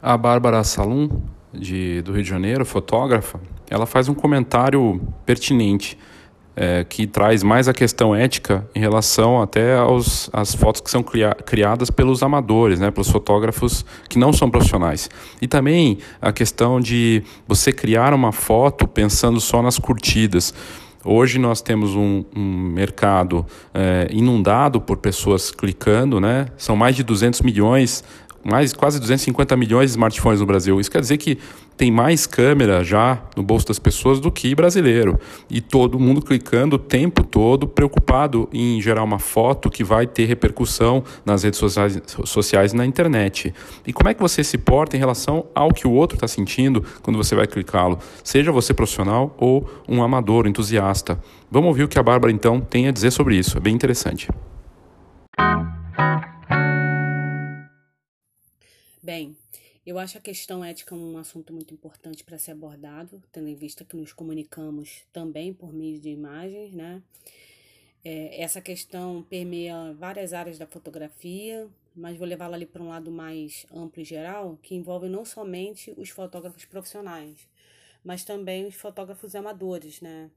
[0.00, 1.20] A Bárbara Salum,
[1.52, 5.98] de, do Rio de Janeiro, fotógrafa, ela faz um comentário pertinente
[6.54, 11.02] é, que traz mais a questão ética em relação até aos, às fotos que são
[11.02, 15.08] cria, criadas pelos amadores, né, pelos fotógrafos que não são profissionais.
[15.40, 20.52] E também a questão de você criar uma foto pensando só nas curtidas.
[21.04, 26.46] Hoje nós temos um, um mercado é, inundado por pessoas clicando, né?
[26.56, 28.04] São mais de 200 milhões
[28.44, 30.80] mais quase 250 milhões de smartphones no Brasil.
[30.80, 31.38] Isso quer dizer que
[31.82, 35.18] tem mais câmera já no bolso das pessoas do que brasileiro.
[35.50, 40.26] E todo mundo clicando o tempo todo, preocupado em gerar uma foto que vai ter
[40.26, 43.52] repercussão nas redes sociais, sociais e na internet.
[43.84, 46.84] E como é que você se porta em relação ao que o outro está sentindo
[47.02, 47.98] quando você vai clicá-lo?
[48.22, 51.18] Seja você profissional ou um amador, entusiasta.
[51.50, 53.58] Vamos ouvir o que a Bárbara então tem a dizer sobre isso.
[53.58, 54.28] É bem interessante.
[59.02, 59.34] Bem,
[59.84, 63.84] eu acho a questão ética um assunto muito importante para ser abordado, tendo em vista
[63.84, 67.02] que nos comunicamos também por meio de imagens, né?
[68.04, 73.10] É, essa questão permeia várias áreas da fotografia, mas vou levá-la ali para um lado
[73.10, 77.48] mais amplo e geral, que envolve não somente os fotógrafos profissionais,
[78.04, 80.30] mas também os fotógrafos amadores, né?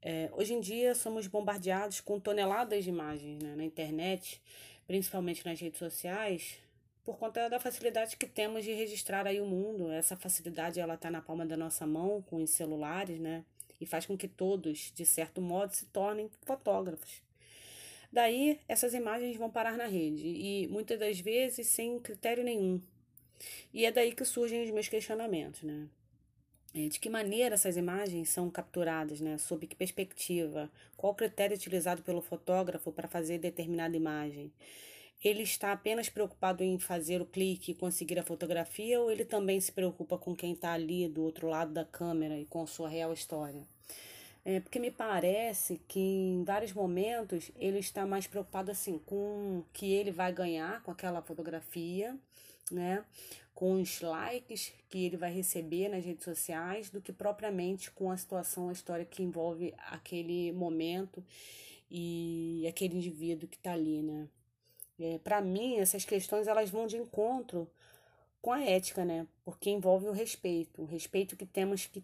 [0.00, 4.40] É, hoje em dia somos bombardeados com toneladas de imagens né, na internet,
[4.86, 6.60] principalmente nas redes sociais,
[7.08, 9.90] por conta da facilidade que temos de registrar aí o mundo.
[9.90, 13.46] Essa facilidade ela está na palma da nossa mão com os celulares, né?
[13.80, 17.22] E faz com que todos, de certo modo, se tornem fotógrafos.
[18.12, 22.78] Daí, essas imagens vão parar na rede e muitas das vezes sem critério nenhum.
[23.72, 25.88] E é daí que surgem os meus questionamentos, né?
[26.74, 29.38] É, de que maneira essas imagens são capturadas, né?
[29.38, 30.70] Sob que perspectiva?
[30.94, 34.52] Qual critério utilizado pelo fotógrafo para fazer determinada imagem?
[35.22, 39.60] Ele está apenas preocupado em fazer o clique e conseguir a fotografia ou ele também
[39.60, 43.12] se preocupa com quem está ali do outro lado da câmera e com sua real
[43.12, 43.66] história?
[44.44, 49.64] É, porque me parece que em vários momentos ele está mais preocupado assim com o
[49.72, 52.16] que ele vai ganhar com aquela fotografia,
[52.70, 53.04] né?
[53.54, 58.16] Com os likes que ele vai receber nas redes sociais, do que propriamente com a
[58.16, 61.22] situação, a história que envolve aquele momento
[61.90, 64.28] e aquele indivíduo que está ali, né?
[65.00, 67.70] É, para mim, essas questões elas vão de encontro
[68.42, 69.26] com a ética, né?
[69.44, 72.02] Porque envolve o respeito, o respeito que temos que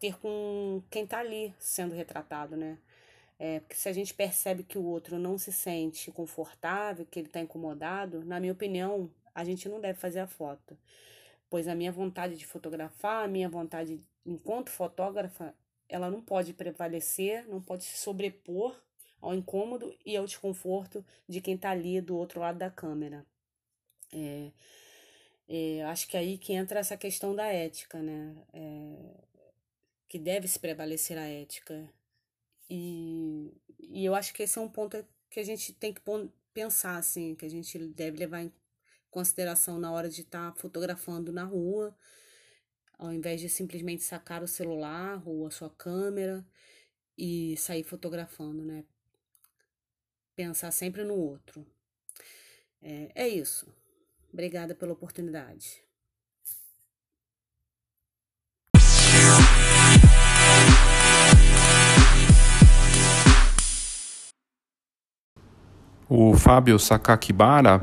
[0.00, 2.78] ter com quem está ali sendo retratado, né?
[3.38, 7.26] É, porque se a gente percebe que o outro não se sente confortável, que ele
[7.26, 10.78] está incomodado, na minha opinião, a gente não deve fazer a foto.
[11.50, 15.54] Pois a minha vontade de fotografar, a minha vontade enquanto fotógrafa,
[15.88, 18.76] ela não pode prevalecer, não pode se sobrepor
[19.24, 23.26] ao incômodo e ao desconforto de quem está ali do outro lado da câmera.
[24.12, 24.52] É,
[25.48, 28.36] é, acho que aí que entra essa questão da ética, né?
[28.52, 29.24] É,
[30.08, 31.90] que deve se prevalecer a ética.
[32.68, 36.02] E, e eu acho que esse é um ponto que a gente tem que
[36.52, 38.52] pensar, assim, que a gente deve levar em
[39.10, 41.96] consideração na hora de estar tá fotografando na rua,
[42.98, 46.46] ao invés de simplesmente sacar o celular ou a sua câmera
[47.16, 48.84] e sair fotografando, né?
[50.36, 51.66] Pensar sempre no outro.
[52.82, 53.66] É, é isso.
[54.32, 55.82] Obrigada pela oportunidade.
[66.08, 67.80] O Fábio Sakakibara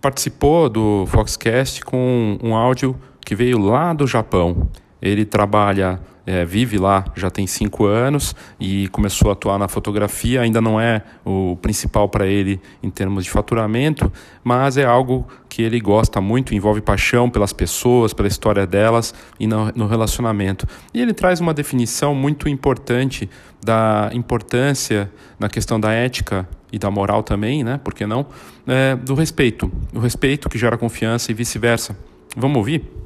[0.00, 4.70] participou do Foxcast com um áudio que veio lá do Japão.
[5.00, 10.40] Ele trabalha é, vive lá já tem cinco anos e começou a atuar na fotografia.
[10.40, 14.12] Ainda não é o principal para ele em termos de faturamento,
[14.42, 19.46] mas é algo que ele gosta muito, envolve paixão pelas pessoas, pela história delas e
[19.46, 20.66] no, no relacionamento.
[20.92, 23.30] E ele traz uma definição muito importante
[23.64, 27.80] da importância na questão da ética e da moral também, né?
[27.82, 28.26] Por que não?
[28.66, 29.70] É, do respeito.
[29.94, 31.96] O respeito que gera confiança e vice-versa.
[32.36, 33.05] Vamos ouvir?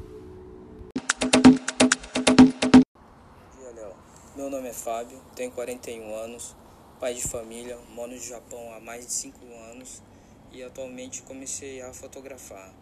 [4.71, 6.55] É Fábio, tenho 41 anos,
[6.97, 9.37] pai de família, moro no Japão há mais de 5
[9.69, 10.01] anos
[10.49, 12.73] e atualmente comecei a fotografar.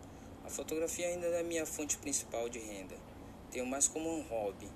[0.46, 2.96] A fotografia ainda é a minha fonte principal de renda.
[3.50, 4.70] Tenho mais como um hobby.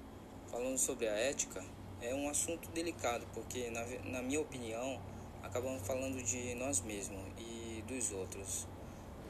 [0.48, 1.64] Falando sobre a ética,
[2.02, 5.00] é um assunto delicado porque, na, na minha opinião,
[5.44, 8.68] acabamos falando de nós mesmos e dos outros.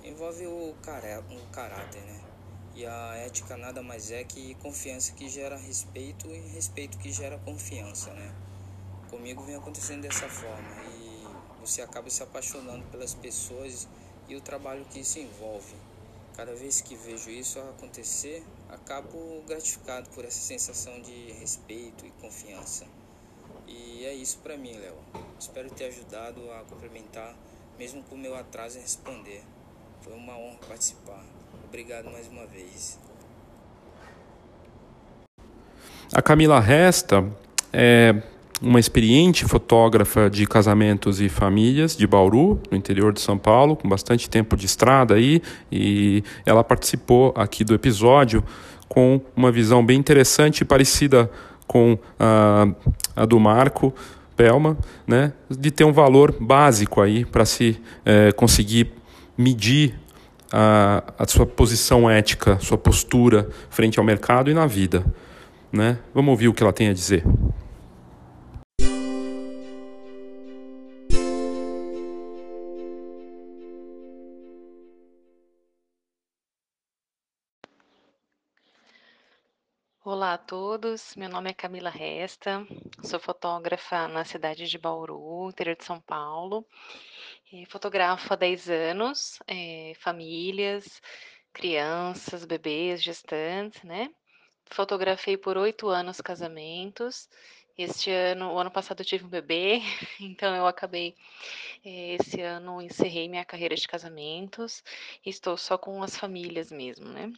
[0.06, 2.23] Envolve o, cará o caráter, né?
[2.76, 7.38] E a ética nada mais é que confiança que gera respeito e respeito que gera
[7.40, 8.34] confiança, né?
[9.12, 11.28] Comigo vem acontecendo dessa forma e
[11.62, 13.88] você acaba se apaixonando pelas pessoas
[14.28, 15.76] e o trabalho que isso envolve.
[16.36, 22.88] Cada vez que vejo isso acontecer, acabo gratificado por essa sensação de respeito e confiança.
[23.68, 24.98] E é isso para mim, Léo.
[25.40, 27.36] Espero ter ajudado a complementar,
[27.78, 29.44] mesmo com o meu atraso em responder.
[30.02, 31.24] Foi uma honra participar.
[31.74, 33.00] Obrigado mais uma vez.
[36.14, 37.26] A Camila Resta
[37.74, 38.14] é
[38.62, 43.90] uma experiente fotógrafa de casamentos e famílias de Bauru, no interior de São Paulo, com
[43.90, 48.44] bastante tempo de estrada aí, e ela participou aqui do episódio
[48.88, 51.28] com uma visão bem interessante parecida
[51.66, 52.68] com a,
[53.16, 53.92] a do Marco
[54.38, 58.94] Pelma, né, de ter um valor básico aí para se é, conseguir
[59.36, 60.03] medir
[60.56, 65.04] a, a sua posição ética, sua postura frente ao mercado e na vida.
[65.72, 65.98] Né?
[66.14, 67.24] Vamos ouvir o que ela tem a dizer.
[80.06, 82.68] Olá a todos, meu nome é Camila Resta,
[83.02, 86.66] sou fotógrafa na cidade de Bauru, interior de São Paulo.
[87.68, 91.02] Fotografo há 10 anos, é, famílias,
[91.54, 94.10] crianças, bebês, gestantes, né?
[94.66, 97.30] Fotografei por oito anos casamentos.
[97.78, 99.82] Este ano, o ano passado eu tive um bebê,
[100.20, 101.16] então eu acabei,
[101.86, 104.84] eh, esse ano encerrei minha carreira de casamentos,
[105.26, 107.32] estou só com as famílias mesmo, né.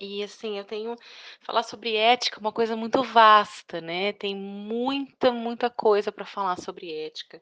[0.00, 0.96] E assim, eu tenho
[1.42, 6.58] falar sobre ética é uma coisa muito vasta, né, tem muita, muita coisa para falar
[6.58, 7.40] sobre ética,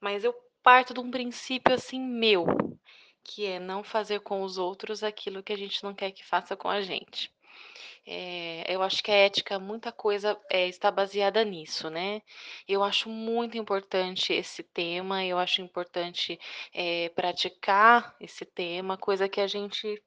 [0.00, 0.34] mas eu
[0.66, 2.44] parto de um princípio, assim, meu,
[3.22, 6.56] que é não fazer com os outros aquilo que a gente não quer que faça
[6.56, 7.32] com a gente.
[8.04, 12.20] Eh, eu acho que a ética, muita coisa, eh, está baseada nisso, né.
[12.68, 16.36] Eu acho muito importante esse tema, eu acho importante,
[16.74, 20.02] eh, praticar esse tema, coisa que a gente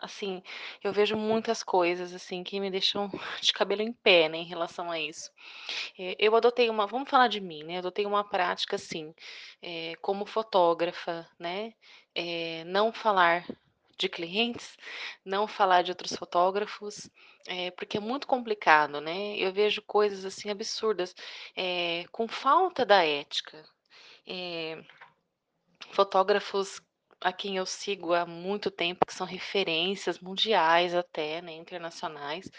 [0.00, 0.42] assim,
[0.82, 3.10] eu vejo muitas coisas, assim, que me deixam
[3.42, 5.30] de cabelo em pé, né, em relação a isso.
[5.98, 9.14] Eh, eu adotei uma vamos falar de mim, né, adotei uma prática, assim,
[9.62, 11.74] eh, como fotógrafa, né,
[12.14, 13.44] eh, não falar
[13.98, 14.76] de clientes,
[15.24, 17.08] não falar de outros fotógrafos,
[17.48, 19.36] eh, porque é muito complicado, né.
[19.38, 21.14] Eu vejo coisas, assim, absurdas,
[22.12, 23.64] com falta da ética.
[25.92, 26.80] Fotógrafos
[27.24, 32.50] a quem eu sigo há muito tempo, que são referências mundiais até, né, internacionais,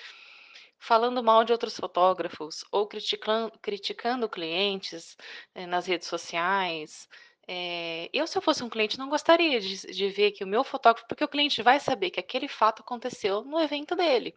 [0.80, 5.18] falando mal de outros fotógrafos ou critican criticando clientes,
[5.56, 7.08] eh, nas redes sociais.
[7.48, 10.64] Eh, eu se eu fosse um cliente não gostaria de de ver que o meu
[10.64, 14.36] fotógrafo porque o cliente vai saber que aquele fato aconteceu no evento dele,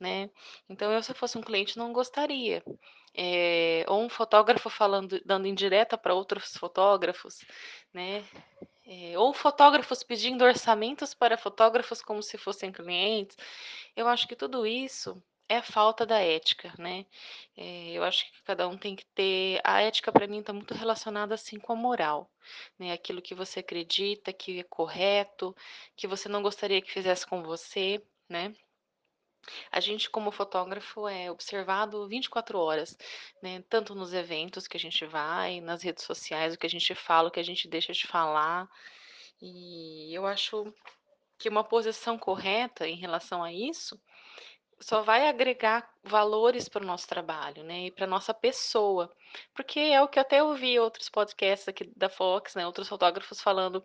[0.00, 0.30] né.
[0.68, 2.62] Então eu se eu fosse um cliente não gostaria.
[3.16, 7.38] Eh, ou um fotógrafo falando dando indireta para outros fotógrafos,
[7.94, 8.24] né.
[8.86, 13.36] Eh, ou fotógrafos pedindo orçamentos para fotógrafos como se fossem clientes.
[13.96, 17.06] Eu acho que tudo isso é falta da ética, né.
[17.56, 20.74] Eh, eu acho que cada um tem que ter a ética para mim está muito
[20.74, 22.30] relacionada, assim, com a moral,
[22.78, 25.54] né, aquilo que você acredita que é correto,
[25.96, 28.52] que você não gostaria que fizesse com você, né.
[29.70, 32.96] A gente como fotógrafo é observado 24 horas,
[33.42, 36.94] né, tanto nos eventos que a gente vai, nas redes sociais, o que a gente
[36.94, 38.68] fala, o que a gente deixa de falar.
[39.40, 40.72] E eu acho
[41.38, 44.00] que uma posição correta em relação a isso,
[44.82, 49.10] só vai agregar valores para o nosso trabalho, né, e para nossa pessoa.
[49.54, 53.40] Porque é o que eu até ouvi outros podcasts aqui da Fox, né, outros fotógrafos
[53.40, 53.82] falando,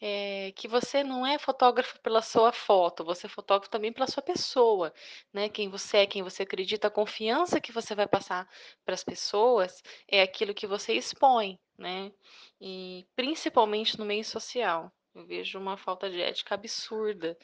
[0.00, 4.22] eh, que você não é fotógrafo pela sua foto, você é fotógrafo também pela sua
[4.22, 4.92] pessoa,
[5.32, 8.48] né, quem você é, quem você acredita, a confiança que você vai passar
[8.84, 12.12] para as pessoas, é aquilo que você expõe, né.
[12.60, 17.36] E principalmente no meio social, eu vejo uma falta de ética absurda,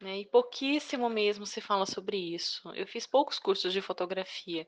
[0.00, 2.70] né, e pouquíssimo mesmo se fala sobre isso.
[2.74, 4.66] Eu fiz poucos cursos de fotografia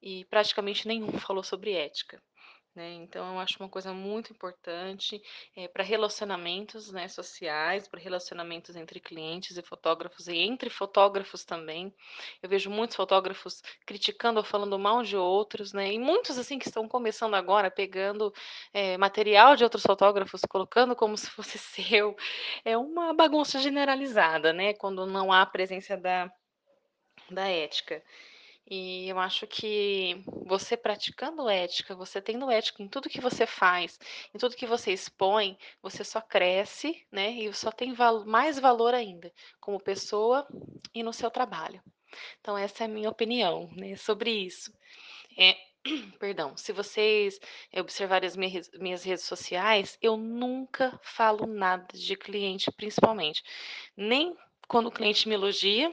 [0.00, 2.22] e praticamente nenhum falou sobre ética,
[2.74, 2.92] né.
[2.94, 5.20] Então eu acho uma coisa muito importante,
[5.56, 11.92] eh, para relacionamentos, né, sociais, para relacionamentos entre clientes e fotógrafos e entre fotógrafos também.
[12.42, 16.68] Eu vejo muitos fotógrafos criticando ou falando mal de outros, né, e muitos, assim, que
[16.68, 18.32] estão começando agora pegando,
[18.72, 21.58] eh, material de outros fotógrafos, colocando como se fosse
[22.02, 22.16] seu.
[22.64, 26.30] É uma bagunça generalizada, né, quando não há presença da
[27.30, 28.02] da ética.
[28.70, 33.98] E eu acho que você praticando ética, você tendo ética em tudo que você faz,
[34.34, 38.92] em tudo que você expõe, você só cresce, né, e só tem val mais valor
[38.92, 40.46] ainda, como pessoa
[40.94, 41.82] e no seu trabalho.
[42.40, 44.70] Então essa é a minha opinião, né, sobre isso.
[45.38, 45.56] Eh,
[46.20, 47.40] perdão, se vocês
[47.74, 53.42] observarem as minha redes minhas redes sociais, eu nunca falo nada de cliente principalmente,
[53.96, 54.36] nem
[54.68, 55.90] quando o cliente me elogia,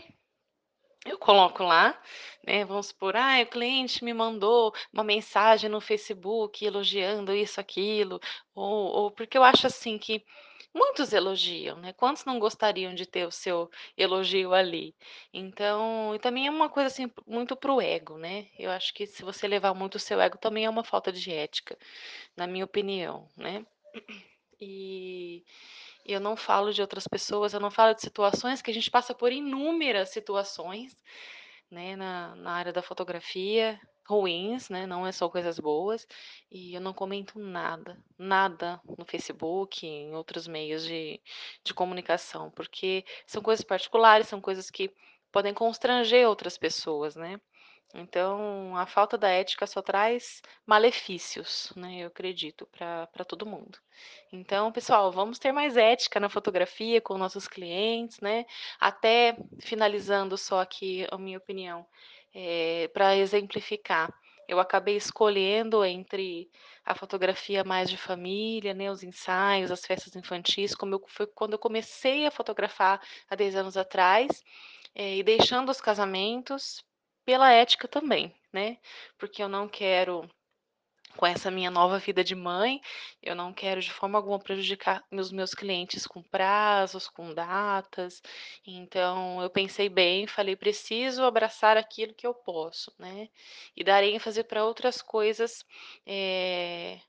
[1.05, 1.99] eu coloco lá,
[2.45, 2.65] né?
[2.65, 8.19] Vamos supor, ah, o cliente me mandou uma mensagem no Facebook elogiando isso, aquilo,
[8.53, 10.23] ou, ou porque eu acho assim que
[10.73, 11.93] muitos elogiam, né?
[11.93, 14.95] Quantos não gostariam de ter o seu elogio ali?
[15.33, 18.47] Então, e também é uma coisa assim muito pro ego, né?
[18.59, 21.31] Eu acho que se você levar muito o seu ego também é uma falta de
[21.31, 21.77] ética,
[22.35, 23.65] na minha opinião, né?
[24.59, 25.43] E
[26.05, 29.13] eu não falo de outras pessoas, eu não falo de situações que a gente passa
[29.13, 30.95] por inúmeras situações,
[31.69, 36.07] né, na, na área da fotografia, ruins, né, não é só coisas boas,
[36.51, 41.19] e eu não comento nada, nada no Facebook, em outros meios de,
[41.63, 44.93] de comunicação, porque são coisas particulares, são coisas que
[45.31, 47.41] podem constranger outras pessoas, né?
[47.97, 51.99] Então, a falta da ética só traz malefícios, né?
[52.03, 53.79] Eu acredito, para todo mundo.
[54.33, 58.45] Então, pessoal, vamos ter mais ética na fotografia com nossos clientes, né?
[58.79, 61.85] Até finalizando só aqui a minha opinião,
[62.33, 64.13] é, para exemplificar.
[64.47, 66.51] Eu acabei escolhendo entre
[66.83, 71.53] a fotografia mais de família, né, os ensaios, as festas infantis, como eu, foi quando
[71.53, 74.43] eu comecei a fotografar há 10 anos atrás,
[74.93, 76.83] é, e deixando os casamentos
[77.25, 78.77] pela ética também, né?
[79.17, 80.29] Porque eu não quero
[81.15, 82.81] com essa minha nova vida de mãe,
[83.21, 88.21] eu não quero de forma alguma prejudicar os meus clientes com prazos, com datas.
[88.65, 93.29] Então, eu pensei bem, falei, preciso abraçar aquilo que eu posso, né?
[93.75, 95.63] E dar ênfase para outras coisas
[96.05, 96.99] é,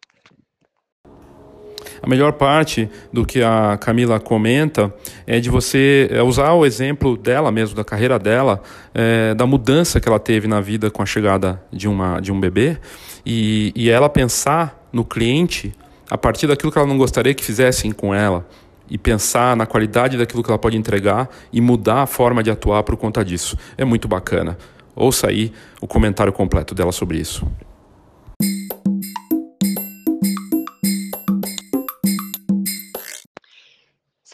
[2.02, 4.92] a melhor parte do que a Camila comenta
[5.26, 8.62] é de você é, usar o exemplo dela mesmo, da carreira dela,
[8.94, 12.38] é, da mudança que ela teve na vida com a chegada de, uma, de um
[12.38, 12.78] bebê,
[13.24, 15.72] e, e ela pensar no cliente
[16.08, 18.46] a partir daquilo que ela não gostaria que fizessem com ela,
[18.88, 22.82] e pensar na qualidade daquilo que ela pode entregar e mudar a forma de atuar
[22.82, 23.56] por conta disso.
[23.76, 24.56] É muito bacana.
[24.94, 27.46] Ouça aí o comentário completo dela sobre isso.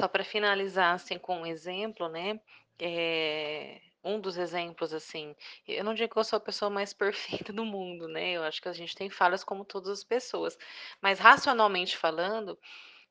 [0.02, 2.40] Só para finalizar assim com um exemplo, né?
[2.76, 5.32] É, um dos exemplos, assim,
[5.64, 6.92] eu não digo que eu sou a pessoa mais
[7.46, 8.32] perfeita do mundo, né?
[8.32, 10.58] Eu acho que a gente tem falhas como todas as pessoas.
[11.00, 12.58] Mas racionalmente falando,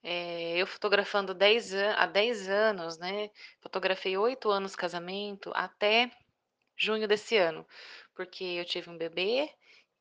[0.03, 3.29] é, eu fotografando 10 há 10 anos, né?
[3.61, 6.11] Fotografei 8 anos casamento até
[6.75, 7.65] junho desse ano,
[8.13, 9.49] porque eu tive um bebê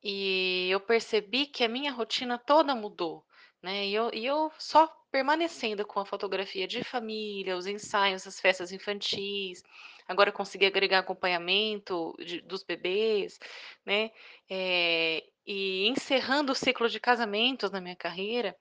[0.02, 3.24] e eu percebi que a minha rotina toda mudou,
[3.62, 3.86] né?
[3.86, 8.72] E eu, e eu só permanecendo com a fotografia de família, os ensaios, as festas
[8.72, 9.62] infantis,
[10.06, 13.38] agora consegui agregar acompanhamento de, dos bebês,
[13.84, 14.10] né?
[14.48, 18.56] É, e encerrando o ciclo de casamentos na minha carreira,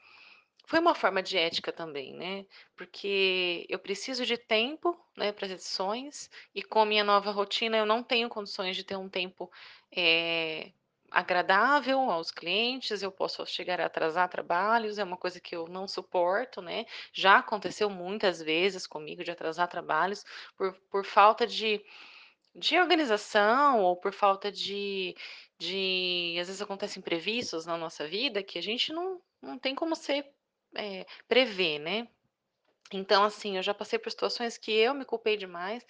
[0.70, 2.46] foi uma forma de ética também, né?
[2.76, 7.78] Porque eu preciso de tempo, né, para as edições, e com a minha nova rotina
[7.78, 9.52] eu não tenho condições de ter um tempo
[9.92, 10.72] é,
[11.12, 15.88] agradável aos clientes, eu posso chegar a atrasar trabalhos, é uma coisa que eu não
[15.88, 16.86] suporto, né?
[17.14, 20.24] Já aconteceu muitas vezes comigo de atrasar trabalhos
[20.58, 21.84] por, por falta de,
[22.56, 25.16] de organização ou por falta de,
[25.60, 26.38] de.
[26.40, 30.26] Às vezes acontecem imprevistos na nossa vida que a gente não, não tem como ser
[30.76, 32.08] é, prever, né?
[32.92, 35.86] Então, assim, eu já passei por situações que eu me culpei demais,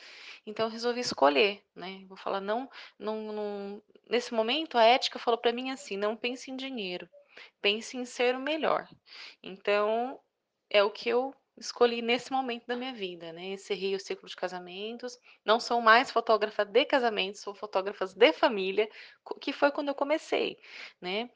[0.46, 2.04] então eu resolvi escolher, né?
[2.08, 3.84] Vou falar, não, não, não...
[4.10, 7.10] Nesse momento, a ética falou para mim assim: não pense em dinheiro,
[7.62, 8.88] pense em ser o melhor.
[9.42, 10.20] Então,
[10.70, 13.48] é o que eu escolhi nesse momento da minha vida, né?
[13.48, 18.90] Encerrei o ciclo de casamentos, não sou mais fotógrafa de casamentos, sou fotógrafa de família,
[19.42, 20.58] que foi quando eu comecei,
[21.02, 21.30] né?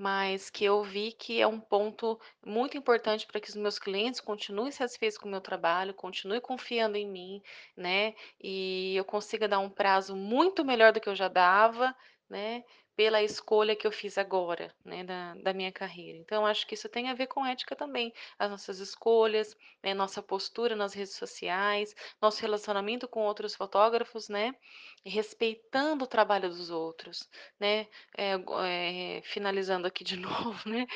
[0.00, 4.18] Mas que eu vi que é um ponto muito importante para que os meus clientes
[4.18, 7.42] continuem satisfeitos com o meu trabalho, continuem confiando em mim,
[7.76, 8.14] né?
[8.42, 11.94] E eu consiga dar um prazo muito melhor do que eu já dava,
[12.30, 12.64] né?
[13.00, 16.18] Pela escolha que eu fiz agora, né, da, da minha carreira.
[16.18, 18.12] Então, acho que isso tem a ver com ética também.
[18.38, 24.54] As nossas escolhas, né, nossa postura nas redes sociais, nosso relacionamento com outros fotógrafos, né?
[25.04, 27.28] respeitando o trabalho dos outros,
[27.58, 27.86] né?
[28.14, 28.34] É,
[28.66, 30.86] é, finalizando aqui de novo, né?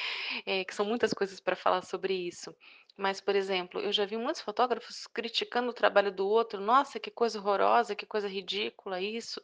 [0.44, 2.54] É, que são muitas coisas para falar sobre isso.
[2.96, 6.60] Mas, por exemplo, eu já vi muitos fotógrafos criticando o trabalho do outro.
[6.60, 9.42] Nossa, que coisa horrorosa, que coisa ridícula isso.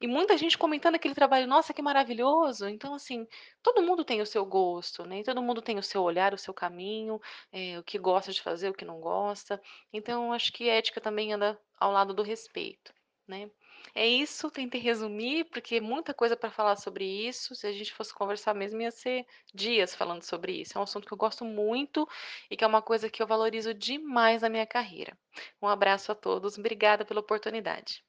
[0.00, 2.68] E muita gente comentando aquele trabalho, nossa, que maravilhoso.
[2.68, 3.26] Então, assim,
[3.62, 5.22] todo mundo tem o seu gosto, né?
[5.24, 7.20] Todo mundo tem o seu olhar, o seu caminho,
[7.52, 9.60] é, o que gosta de fazer, o que não gosta.
[9.92, 12.92] Então, acho que ética também anda ao lado do respeito,
[13.26, 13.50] né?
[13.92, 17.54] É isso, tentei resumir, porque muita coisa para falar sobre isso.
[17.54, 20.76] Se a gente fosse conversar mesmo, ia ser dias falando sobre isso.
[20.76, 22.08] É um assunto que eu gosto muito
[22.50, 25.16] e que é uma coisa que eu valorizo demais na minha carreira.
[25.60, 28.02] Um abraço a todos, obrigada pela oportunidade.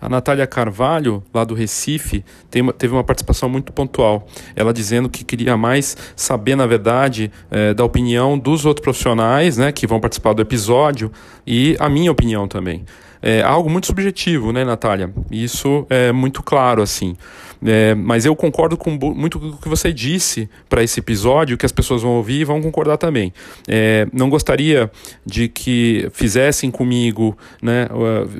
[0.00, 2.24] A Natália Carvalho, lá do Recife,
[2.56, 4.26] uma, teve uma participação muito pontual.
[4.56, 9.70] Ela dizendo que queria mais saber, na verdade, é, da opinião dos outros profissionais né,
[9.70, 11.12] que vão participar do episódio
[11.46, 12.86] e a minha opinião também.
[13.22, 15.12] É algo muito subjetivo, né, Natália?
[15.30, 17.16] Isso é muito claro, assim.
[17.64, 21.66] É, mas eu concordo com muito com o que você disse para esse episódio, que
[21.66, 23.32] as pessoas vão ouvir e vão concordar também.
[23.68, 24.90] É, não gostaria
[25.26, 27.86] de que fizessem comigo, né,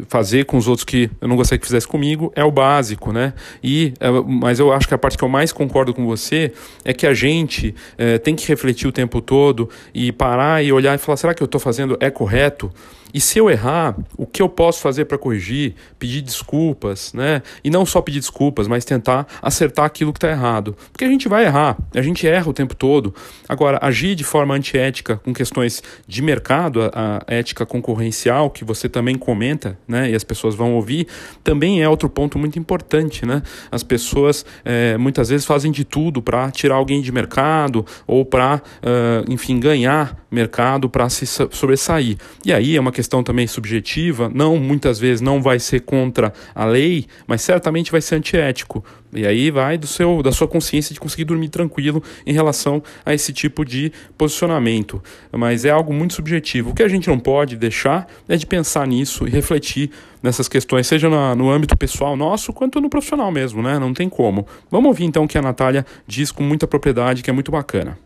[0.09, 3.35] fazer com os outros que eu não gostaria que fizesse comigo, é o básico, né?
[3.62, 6.53] E, é, mas eu acho que a parte que eu mais concordo com você
[6.85, 10.95] é que a gente é, tem que refletir o tempo todo e parar e olhar
[10.95, 12.72] e falar: será que eu estou fazendo é correto?
[13.13, 15.75] E se eu errar, o que eu posso fazer para corrigir?
[15.99, 17.43] Pedir desculpas, né?
[17.63, 20.77] E não só pedir desculpas, mas tentar acertar aquilo que está errado.
[20.93, 23.15] Porque a gente vai errar, a gente erra o tempo todo.
[23.49, 28.89] Agora, agir de forma antiética com questões de mercado, a, a ética concorrencial, que você
[28.89, 30.11] também comenta, né?
[30.11, 31.07] E as pessoas vão ouvir,
[31.43, 33.43] também é outro ponto muito importante, né?
[33.71, 38.57] As pessoas é, muitas vezes fazem de tudo para tirar alguém de mercado ou para,
[38.57, 42.17] uh, enfim, ganhar mercado para se sobressair.
[42.45, 46.64] E aí é uma questão também subjetiva, não muitas vezes não vai ser contra a
[46.64, 48.84] lei, mas certamente vai ser antiético.
[49.12, 53.12] E aí vai do seu da sua consciência de conseguir dormir tranquilo em relação a
[53.12, 55.03] esse tipo de posicionamento.
[55.32, 56.70] Mas é algo muito subjetivo.
[56.70, 59.90] O que a gente não pode deixar é de pensar nisso e refletir
[60.22, 63.78] nessas questões, seja na, no âmbito pessoal nosso, quanto no profissional mesmo, né?
[63.78, 64.46] Não tem como.
[64.70, 67.98] Vamos ouvir então o que a Natália diz com muita propriedade, que é muito bacana.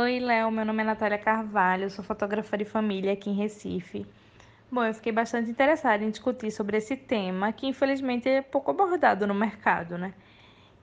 [0.00, 0.48] Oi, Léo.
[0.52, 4.06] Meu nome é Natália Carvalho, sou fotógrafa de família aqui em Recife.
[4.70, 9.26] Bom, eu fiquei bastante interessada em discutir sobre esse tema, que infelizmente é pouco abordado
[9.26, 10.14] no mercado, né?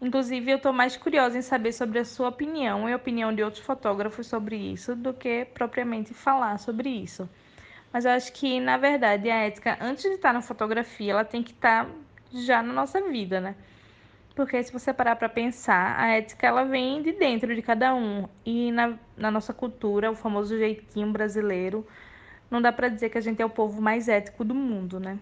[0.01, 3.41] Inclusive, eu estou mais curiosa em saber sobre a sua opinião e a opinião de
[3.41, 7.29] outros fotógrafos sobre isso do que propriamente falar sobre isso.
[7.93, 11.41] Mas eu acho que, na verdade, a ética, antes de estar na fotografia, ela tem
[11.41, 11.89] que estar
[12.33, 13.55] já na nossa vida, né?
[14.35, 18.27] Porque se você parar para pensar, a ética ela vem de dentro de cada um.
[18.45, 21.87] E na, na nossa cultura, o famoso jeitinho brasileiro,
[22.51, 25.17] não dá para dizer que a gente é o povo mais ético do mundo, né?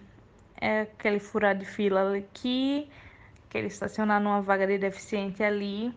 [0.60, 2.88] É aquele furar de fila aqui,
[3.48, 5.94] aquele estacionar numa vaga de deficiente ali.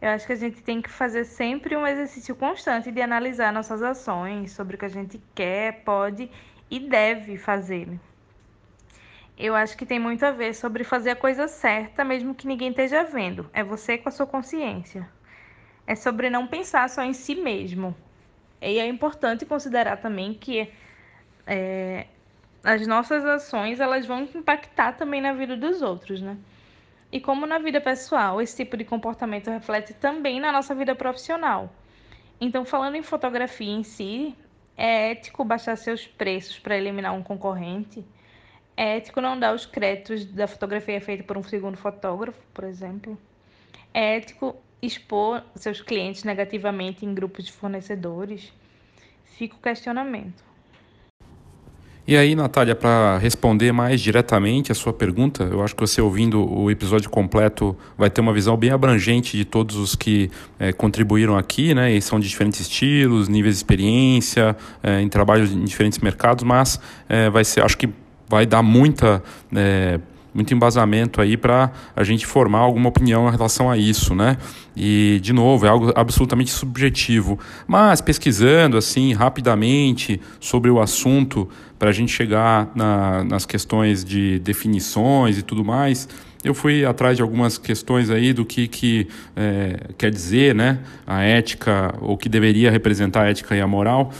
[0.00, 3.82] Eu acho que a gente tem que fazer sempre um exercício constante de analisar nossas
[3.82, 6.30] ações, sobre o que a gente quer, pode
[6.70, 7.88] e deve fazer.
[9.36, 12.70] Eu acho que tem muito a ver sobre fazer a coisa certa, mesmo que ninguém
[12.70, 13.48] esteja vendo.
[13.52, 15.08] É você com a sua consciência.
[15.86, 17.96] É sobre não pensar só em si mesmo.
[18.60, 20.70] E é importante considerar também que
[21.46, 22.06] é,
[22.62, 26.36] as nossas ações elas vão impactar também na vida dos outros, né?
[27.10, 31.70] E como na vida pessoal, esse tipo de comportamento reflete também na nossa vida profissional.
[32.40, 34.34] Então, falando em fotografia em si,
[34.76, 38.04] é ético baixar seus preços para eliminar um concorrente?
[38.76, 43.18] É ético não dar os créditos da fotografia feita por um segundo fotógrafo, por exemplo.
[43.92, 48.52] É ético expor seus clientes negativamente em grupos de fornecedores.
[49.36, 50.52] Fica o questionamento.
[52.04, 56.44] E aí, Natália, para responder mais diretamente a sua pergunta, eu acho que você ouvindo
[56.52, 61.38] o episódio completo vai ter uma visão bem abrangente de todos os que é, contribuíram
[61.38, 61.92] aqui, né?
[61.92, 66.80] E são de diferentes estilos, níveis de experiência, é, em trabalhos em diferentes mercados, mas
[67.08, 67.88] é, vai ser, acho que
[68.32, 69.22] vai dar muita,
[69.54, 70.00] é,
[70.32, 74.38] muito embasamento aí para a gente formar alguma opinião em relação a isso, né?
[74.74, 77.38] E, de novo, é algo absolutamente subjetivo.
[77.66, 81.46] Mas pesquisando, assim, rapidamente sobre o assunto,
[81.78, 86.08] para a gente chegar na, nas questões de definições e tudo mais,
[86.42, 91.22] eu fui atrás de algumas questões aí do que, que é, quer dizer né, a
[91.22, 94.10] ética, ou que deveria representar a ética e a moral.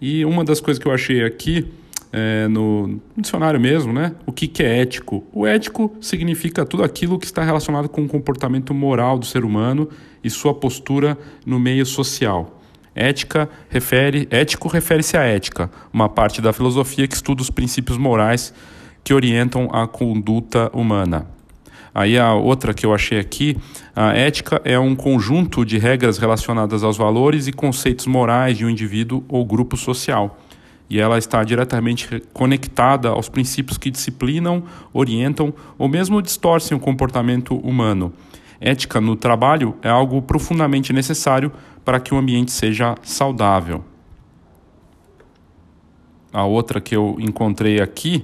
[0.00, 1.68] E uma das coisas que eu achei aqui
[2.12, 4.14] é, no, dicionário mesmo, né?
[4.26, 5.24] O que, que é ético?
[5.32, 9.88] O ético significa tudo aquilo que está relacionado com o comportamento moral do ser humano
[10.22, 12.60] e sua postura no meio social.
[12.94, 18.52] Ética refere, ético refere-se à ética, uma parte da filosofia que estuda os princípios morais
[19.04, 21.26] que orientam a conduta humana.
[21.94, 23.56] Aí a outra que eu achei aqui,
[23.94, 28.70] a ética é um conjunto de regras relacionadas aos valores e conceitos morais de um
[28.70, 30.38] indivíduo ou grupo social
[30.90, 37.56] e ela está diretamente conectada aos princípios que disciplinam, orientam ou mesmo distorcem o comportamento
[37.56, 38.12] humano.
[38.60, 41.52] Ética no trabalho é algo profundamente necessário
[41.84, 43.84] para que o ambiente seja saudável.
[46.32, 48.22] A outra que eu encontrei aqui,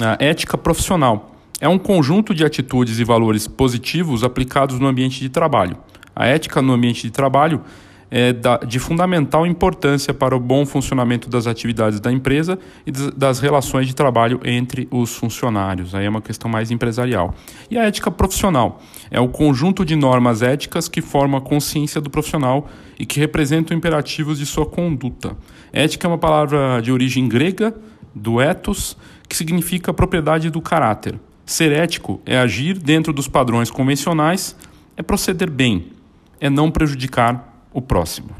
[0.00, 1.32] a ética profissional.
[1.58, 5.78] É um conjunto de atitudes e valores positivos aplicados no ambiente de trabalho.
[6.14, 7.62] A ética no ambiente de trabalho
[8.10, 8.32] é
[8.66, 13.94] de fundamental importância para o bom funcionamento das atividades da empresa e das relações de
[13.94, 15.94] trabalho entre os funcionários.
[15.94, 17.34] Aí é uma questão mais empresarial.
[17.70, 18.80] E a ética profissional
[19.10, 23.76] é o conjunto de normas éticas que formam a consciência do profissional e que representam
[23.76, 25.36] imperativos de sua conduta.
[25.72, 27.74] Ética é uma palavra de origem grega,
[28.14, 28.96] do ethos,
[29.28, 31.18] que significa propriedade do caráter.
[31.44, 34.56] Ser ético é agir dentro dos padrões convencionais,
[34.96, 35.92] é proceder bem,
[36.40, 38.30] é não prejudicar o próximo.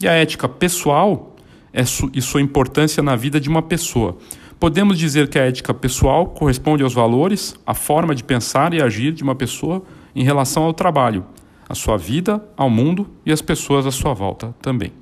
[0.00, 1.34] E a ética pessoal
[1.72, 4.16] é su e sua importância na vida de uma pessoa.
[4.60, 9.12] Podemos dizer que a ética pessoal corresponde aos valores, à forma de pensar e agir
[9.12, 9.82] de uma pessoa
[10.14, 11.26] em relação ao trabalho,
[11.68, 14.92] à sua vida, ao mundo e às pessoas à sua volta também.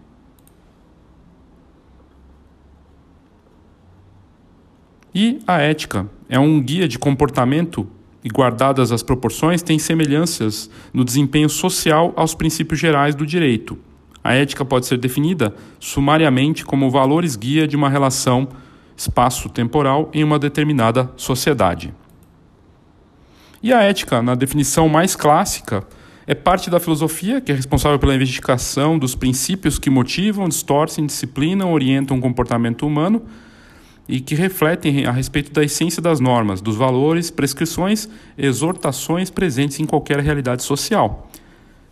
[5.15, 7.87] E a ética é um guia de comportamento
[8.29, 13.79] e guardadas as proporções, tem semelhanças no desempenho social aos princípios gerais do direito.
[14.23, 18.49] A ética pode ser definida sumariamente como valores guia de uma relação
[18.95, 21.95] espaço-temporal em uma determinada sociedade.
[23.63, 25.87] E a ética, na definição mais clássica,
[26.27, 31.73] é parte da filosofia que é responsável pela investigação dos princípios que motivam, distorcem, disciplinam,
[31.73, 33.23] orientam o comportamento humano
[34.09, 39.85] e que refletem a respeito da essência das normas, dos valores, prescrições, exortações presentes em
[39.85, 41.29] qualquer realidade social.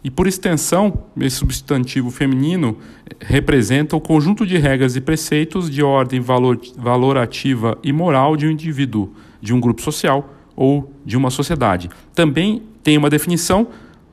[0.02, 2.78] E por extensão, esse substantivo feminino
[3.20, 8.50] representa o conjunto de regras e preceitos de ordem valor, valorativa e moral de um
[8.50, 9.12] indivíduo,
[9.42, 11.90] de um grupo social ou de uma sociedade.
[12.14, 13.68] Também tem uma definição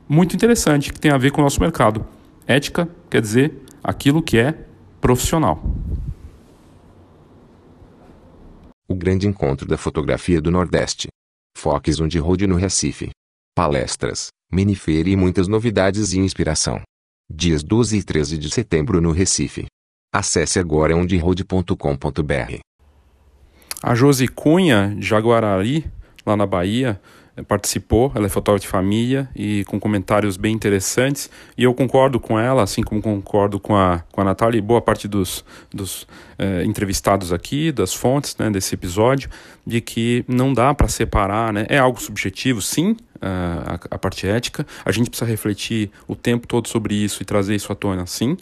[0.09, 2.05] muito interessante que tem a ver com o nosso mercado.
[2.45, 4.55] Ética quer dizer aquilo que é
[4.99, 5.63] profissional
[8.93, 11.07] o grande encontro da fotografia do Nordeste.
[11.57, 13.09] Fox on the Road no Recife.
[13.55, 16.79] Palestras, minifeira e muitas novidades e inspiração.
[17.29, 19.65] Dias 12 e 13 de setembro no Recife.
[20.13, 22.59] Acesse agora onderoad.com.br.
[23.81, 25.91] A Josi Cunha, Jaguarari,
[26.23, 27.01] lá na Bahia,
[27.41, 31.29] participou, ela é fotógrafa de família e com comentários bem interessantes.
[31.57, 34.81] E eu concordo com ela, assim como concordo com a, com a Natália e boa
[34.81, 36.05] parte dos, dos
[36.37, 39.29] eh, entrevistados aqui, das fontes né, desse episódio,
[39.65, 41.65] de que não dá para separar, né?
[41.69, 46.67] é algo subjetivo, sim, a, a parte ética, a gente precisa refletir o tempo todo
[46.67, 48.37] sobre isso e trazer isso à tona, sim,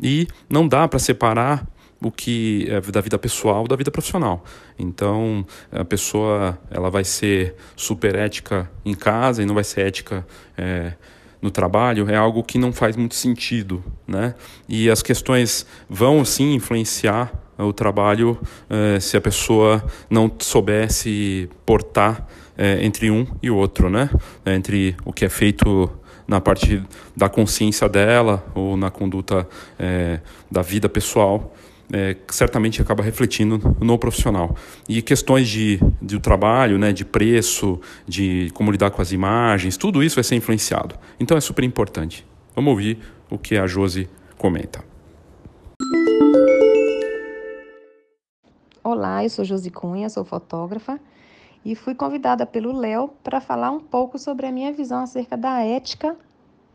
[0.00, 1.66] e não dá para separar
[2.00, 4.44] o que é da vida pessoal da vida profissional.
[4.78, 10.26] Então, a pessoa ela vai ser super ética em casa e não vai ser ética
[10.56, 10.92] é,
[11.40, 14.34] no trabalho, é algo que não faz muito sentido, né?
[14.68, 18.38] E as questões vão sim influenciar o trabalho
[18.68, 22.26] é, se a pessoa não soubesse portar
[22.56, 24.10] é, entre um e outro, né?
[24.44, 25.90] Entre o que é feito
[26.26, 26.82] na parte
[27.16, 30.20] da consciência dela ou na conduta é,
[30.50, 31.54] da vida pessoal
[31.92, 34.54] é, certamente acaba refletindo no profissional.
[34.88, 40.02] E questões de, de trabalho, né, de preço, de como lidar com as imagens, tudo
[40.02, 40.94] isso vai ser influenciado.
[41.18, 42.26] Então é super importante.
[42.54, 42.98] Vamos ouvir
[43.30, 44.84] o que a Josi comenta.
[48.82, 50.98] Olá, eu sou Josi Cunha, sou fotógrafa
[51.64, 55.60] e fui convidada pelo Léo para falar um pouco sobre a minha visão acerca da
[55.60, 56.16] ética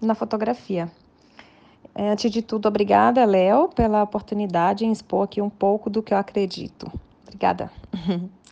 [0.02, 0.92] na fotografia.
[1.96, 6.14] É, antes de tudo, obrigada, Léo, pela oportunidade em expor aqui um pouco do que
[6.14, 6.92] eu acredito.
[7.24, 7.72] Obrigada.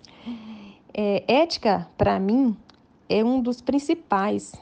[0.94, 2.54] É, ética, para mim,
[3.08, 4.54] é um dos principais,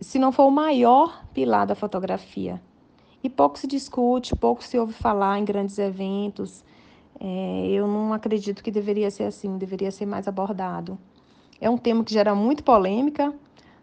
[0.00, 2.62] se não for o maior pilar da fotografia.
[3.22, 6.64] E pouco se discute, pouco se ouve falar em grandes eventos.
[7.18, 10.96] É, eu não acredito que deveria ser assim, deveria ser mais abordado.
[11.60, 13.34] É um tema que gera muito polêmica,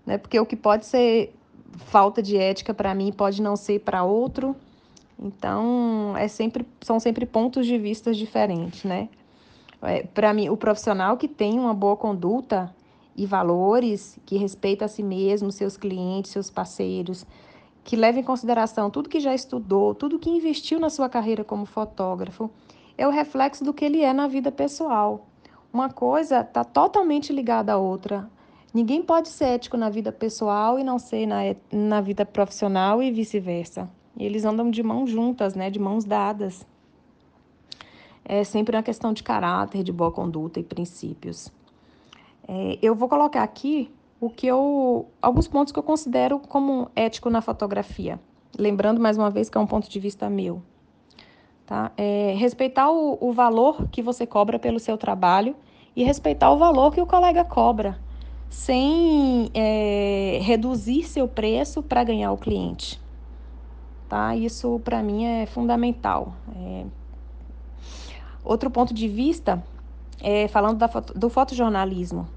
[0.05, 1.35] né, porque o que pode ser
[1.77, 4.55] falta de ética para mim pode não ser para outro.
[5.19, 9.09] Então, é sempre, são sempre pontos de vista diferentes, né?
[9.81, 12.73] É, para mim, o profissional que tem uma boa conduta
[13.15, 17.25] e valores, que respeita a si mesmo, seus clientes, seus parceiros,
[17.83, 21.65] que leva em consideração tudo que já estudou, tudo que investiu na sua carreira como
[21.65, 22.49] fotógrafo,
[22.97, 25.25] é o reflexo do que ele é na vida pessoal.
[25.71, 28.29] Uma coisa está totalmente ligada à outra.
[28.73, 31.37] Ninguém pode ser ético na vida pessoal e não ser na,
[31.71, 33.89] na vida profissional e vice-versa.
[34.19, 36.65] Eles andam de mãos juntas, né, de mãos dadas.
[38.25, 41.51] É sempre uma questão de caráter, de boa conduta e princípios.
[42.45, 43.89] É, eu vou colocar aqui
[44.19, 48.19] o que eu, alguns pontos que eu considero como ético na fotografia.
[48.57, 50.61] Lembrando mais uma vez que é um ponto de vista meu.
[51.65, 51.91] Tá?
[51.95, 55.55] É, respeitar o, o valor que você cobra pelo seu trabalho
[55.95, 57.97] e respeitar o valor que o colega cobra
[58.49, 62.99] sem é, reduzir seu preço para ganhar o cliente.
[64.07, 64.35] tá?
[64.35, 66.33] Isso para mim é fundamental.
[66.55, 66.85] É...
[68.43, 69.63] Outro ponto de vista
[70.21, 72.27] é falando foto, do fotojornalismo.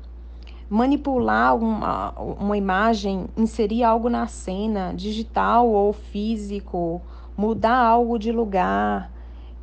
[0.69, 7.01] Manipular uma, uma imagem, inserir algo na cena, digital ou físico,
[7.37, 9.11] mudar algo de lugar.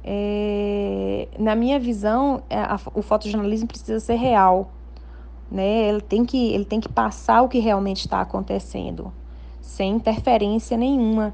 [0.03, 1.27] É...
[1.37, 4.71] na minha visão, é, a, o fotojornalismo precisa ser real.
[5.49, 5.89] Né?
[5.89, 9.13] Ele, tem que, ele tem que passar o que realmente está acontecendo,
[9.61, 11.33] sem interferência nenhuma.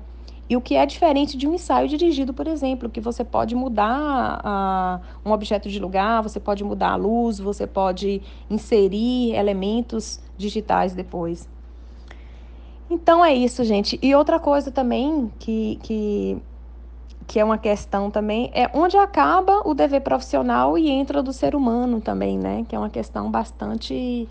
[0.50, 4.42] E o que é diferente de um ensaio dirigido, por exemplo, que você pode mudar
[4.44, 10.94] a, um objeto de lugar, você pode mudar a luz, você pode inserir elementos digitais
[10.94, 11.50] depois.
[12.90, 13.98] Então é isso, gente.
[14.02, 16.38] E outra coisa também que, que,
[17.28, 21.56] que é uma questão também é onde acaba o dever profissional e entra do ser
[21.56, 22.66] humano também, né?
[22.68, 24.28] Que é uma questão bastante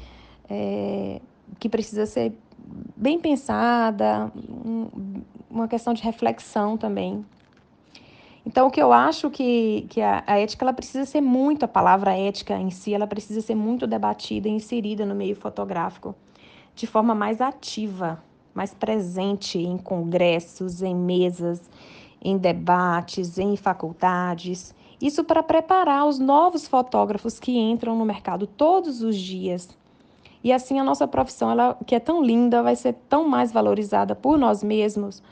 [0.48, 1.20] é,
[1.58, 2.32] que precisa ser
[2.96, 4.30] bem pensada,
[5.50, 7.24] uma questão de reflexão também.
[8.44, 11.68] Então, o que eu acho que, que a, a, ética ela precisa ser muito, a
[11.68, 16.14] palavra ética em si, ela precisa ser muito debatida e inserida no meio fotográfico
[16.74, 18.22] de forma mais ativa,
[18.54, 21.60] mais presente em congressos, em mesas,
[22.22, 24.74] em debates, em faculdades.
[25.00, 29.68] Isso para preparar os novos fotógrafos que entram no mercado todos os dias
[30.44, 34.14] e assim a nossa profissão, ela, que é tão linda, vai ser tão mais valorizada
[34.14, 35.22] por nós mesmos,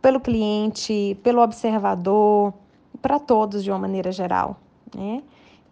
[0.00, 2.54] pelo cliente, pelo observador,
[3.02, 4.56] para todos de uma maneira geral.
[4.94, 5.22] Né?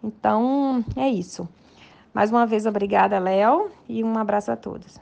[0.03, 1.47] Então, é isso.
[2.13, 4.99] Mais uma vez, obrigada, Léo, e um abraço a todos.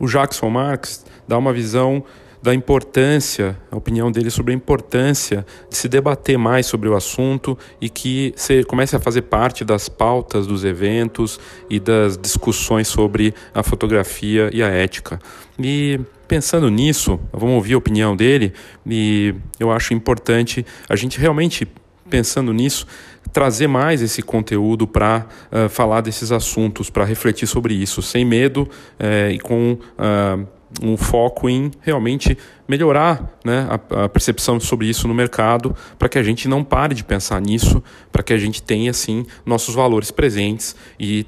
[0.00, 2.02] O Jackson Marx dá uma visão
[2.44, 7.58] da importância, a opinião dele sobre a importância de se debater mais sobre o assunto
[7.80, 11.40] e que você comece a fazer parte das pautas dos eventos
[11.70, 15.18] e das discussões sobre a fotografia e a ética.
[15.58, 18.52] E pensando nisso, vamos ouvir a opinião dele
[18.86, 21.66] e eu acho importante a gente realmente
[22.10, 22.86] pensando nisso
[23.32, 28.22] trazer mais esse conteúdo para uh, eh, falar desses assuntos, para refletir sobre isso, sem
[28.22, 28.68] medo
[29.00, 30.46] uh, e com uh,
[30.82, 36.18] um foco em realmente melhorar né, a, a, percepção sobre isso no mercado, para que
[36.18, 40.10] a gente não pare de pensar nisso, para que a gente tenha assim nossos valores
[40.10, 41.26] presentes e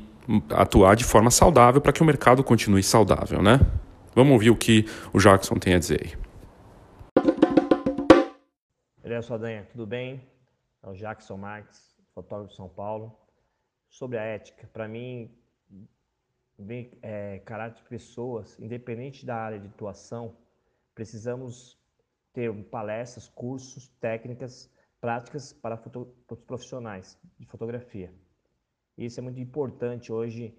[0.50, 3.60] atuar de forma saudável para que o mercado continue saudável, né?
[4.14, 6.26] Vamos ouvir o que o Jackson tem a dizer aí.
[9.02, 10.20] Beleza, Saldanha, tudo bem?
[10.82, 13.14] É o Jackson Marques, fotógrafo de São Paulo.
[13.88, 15.30] Sobre a ética, para mim,
[17.02, 20.36] é, caráter de pessoas, independente da área de atuação,
[20.94, 21.78] precisamos
[22.32, 25.80] ter palestras, cursos, técnicas, práticas para
[26.30, 28.12] os profissionais de fotografia.
[28.96, 30.54] Isso é muito importante hoje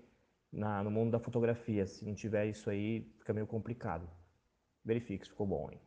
[0.51, 1.85] na, no mundo da fotografia.
[1.85, 4.07] Se não tiver isso aí, fica meio complicado.
[4.85, 5.79] Verifique se ficou bom, hein?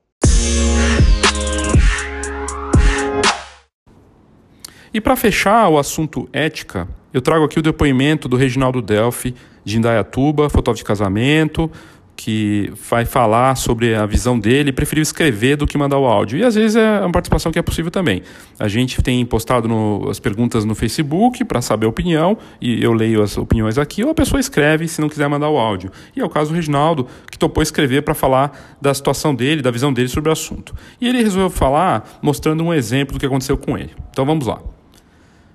[4.92, 9.34] E para fechar o assunto ética, eu trago aqui o depoimento do Reginaldo Delphi,
[9.64, 11.70] de Indaiatuba, fotógrafo de casamento,
[12.22, 16.38] que vai falar sobre a visão dele, preferiu escrever do que mandar o áudio.
[16.38, 18.22] E às vezes é uma participação que é possível também.
[18.58, 22.92] A gente tem postado no, as perguntas no Facebook para saber a opinião, e eu
[22.92, 25.90] leio as opiniões aqui, ou a pessoa escreve se não quiser mandar o áudio.
[26.14, 29.70] E é o caso do Reginaldo, que topou escrever para falar da situação dele, da
[29.70, 30.74] visão dele sobre o assunto.
[31.00, 33.92] E ele resolveu falar mostrando um exemplo do que aconteceu com ele.
[34.10, 34.60] Então vamos lá.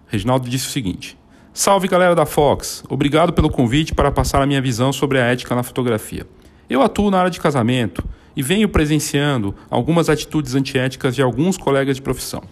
[0.07, 1.15] Reginaldo disse o seguinte.
[1.57, 2.83] Salve galera da Fox!
[2.89, 6.27] Obrigado pelo convite para passar a minha visão sobre a ética na fotografia.
[6.69, 8.03] Eu atuo na área de casamento
[8.35, 12.43] e venho presenciando algumas atitudes antiéticas de alguns colegas de profissão.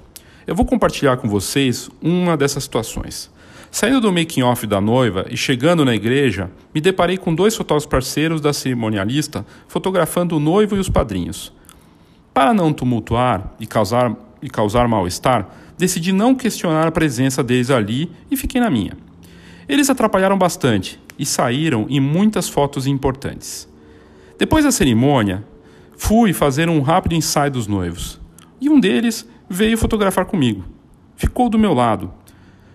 [0.47, 3.29] Eu vou compartilhar com vocês uma dessas situações.
[3.69, 7.85] Saindo do making off da noiva e chegando na igreja, me deparei com dois fotógrafos
[7.85, 11.51] parceiros da cerimonialista fotografando o noivo e os padrinhos.
[12.33, 15.49] Para não tumultuar e causar, e causar mal-estar,
[15.84, 18.93] decidi não questionar a presença deles ali e fiquei na minha.
[19.67, 23.67] Eles atrapalharam bastante e saíram em muitas fotos importantes.
[24.39, 25.43] Depois da cerimônia,
[25.97, 28.17] fui fazer um rápido ensaio dos noivos.
[28.61, 30.63] E um deles veio fotografar comigo.
[31.17, 32.13] Ficou do meu lado.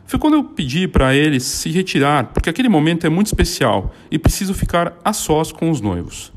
[0.04, 4.18] Foi quando eu pedi para eles se retirar, porque aquele momento é muito especial e
[4.18, 6.30] preciso ficar a sós com os noivos.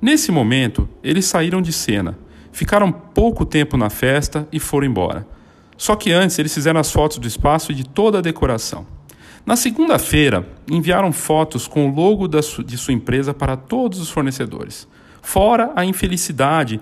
[0.00, 2.18] Nesse momento, eles saíram de cena,
[2.50, 5.34] ficaram pouco tempo na festa e foram embora.
[5.76, 8.86] Só que antes eles fizeram as fotos do espaço e de toda a decoração.
[9.44, 14.88] Na segunda-feira, enviaram fotos com o logo de sua empresa para todos os fornecedores.
[15.20, 16.80] Fora a infelicidade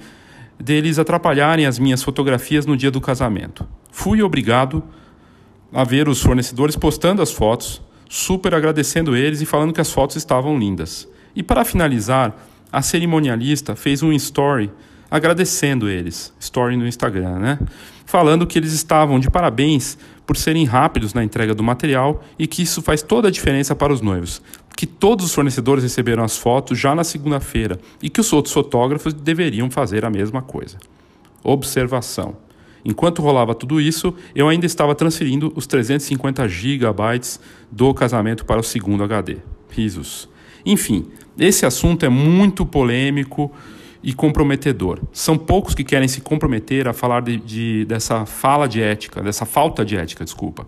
[0.58, 3.66] deles atrapalharem as minhas fotografias no dia do casamento.
[3.90, 4.82] Fui obrigado
[5.72, 10.16] a ver os fornecedores postando as fotos, super agradecendo eles e falando que as fotos
[10.16, 11.08] estavam lindas.
[11.34, 12.36] E para finalizar,
[12.70, 14.70] a cerimonialista fez um story
[15.10, 17.58] agradecendo eles, story no Instagram, né?
[18.12, 19.96] Falando que eles estavam de parabéns
[20.26, 23.90] por serem rápidos na entrega do material e que isso faz toda a diferença para
[23.90, 24.42] os noivos.
[24.76, 29.14] Que todos os fornecedores receberam as fotos já na segunda-feira e que os outros fotógrafos
[29.14, 30.76] deveriam fazer a mesma coisa.
[31.42, 32.36] Observação.
[32.84, 37.40] Enquanto rolava tudo isso, eu ainda estava transferindo os 350 gigabytes
[37.70, 39.38] do casamento para o segundo HD.
[39.70, 40.28] Risos.
[40.66, 41.06] Enfim,
[41.38, 43.50] esse assunto é muito polêmico
[44.02, 45.00] e comprometedor.
[45.12, 49.46] São poucos que querem se comprometer a falar de, de, dessa fala de ética, dessa
[49.46, 50.66] falta de ética, desculpa.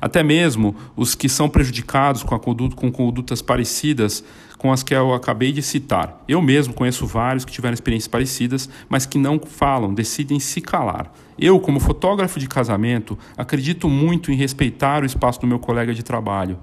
[0.00, 4.22] Até mesmo os que são prejudicados com, a conduta, com condutas parecidas
[4.56, 6.22] com as que eu acabei de citar.
[6.26, 11.12] Eu mesmo conheço vários que tiveram experiências parecidas, mas que não falam, decidem se calar.
[11.38, 16.02] Eu, como fotógrafo de casamento, acredito muito em respeitar o espaço do meu colega de
[16.02, 16.58] trabalho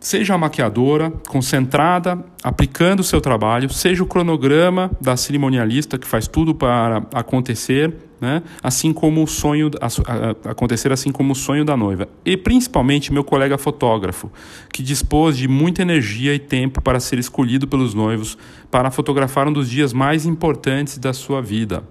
[0.00, 6.26] seja a maquiadora, concentrada, aplicando o seu trabalho, seja o cronograma da cerimonialista que faz
[6.26, 8.42] tudo para acontecer, né?
[8.62, 12.08] assim como o sonho a, a, acontecer assim como o sonho da noiva.
[12.24, 14.32] E principalmente meu colega fotógrafo,
[14.72, 18.38] que dispôs de muita energia e tempo para ser escolhido pelos noivos
[18.70, 21.84] para fotografar um dos dias mais importantes da sua vida.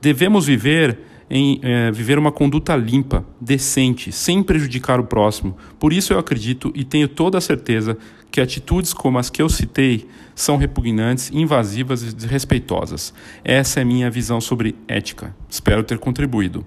[0.00, 5.56] Devemos viver em é, viver uma conduta limpa, decente, sem prejudicar o próximo.
[5.78, 7.96] Por isso eu acredito e tenho toda a certeza
[8.32, 13.14] que atitudes como as que eu citei são repugnantes, invasivas e desrespeitosas.
[13.44, 15.34] Essa é minha visão sobre ética.
[15.48, 16.66] Espero ter contribuído.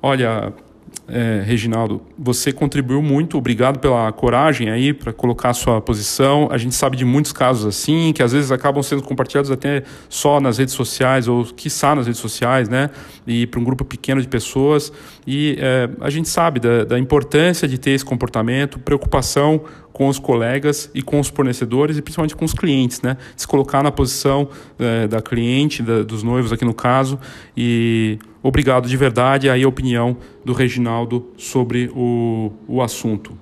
[0.00, 0.54] Olha,
[1.08, 6.48] é, Reginaldo, você contribuiu muito, obrigado pela coragem aí para colocar a sua posição.
[6.50, 10.38] A gente sabe de muitos casos assim, que às vezes acabam sendo compartilhados até só
[10.40, 12.90] nas redes sociais, ou quiçá nas redes sociais, né?
[13.26, 14.92] E para um grupo pequeno de pessoas.
[15.26, 20.18] E é, a gente sabe da, da importância de ter esse comportamento, preocupação com os
[20.18, 23.16] colegas e com os fornecedores e principalmente com os clientes, né?
[23.34, 24.48] Se colocar na posição
[24.78, 27.18] é, da cliente, da, dos noivos aqui no caso.
[27.56, 33.36] E obrigado de verdade aí a opinião do Reginaldo sobre o, o assunto.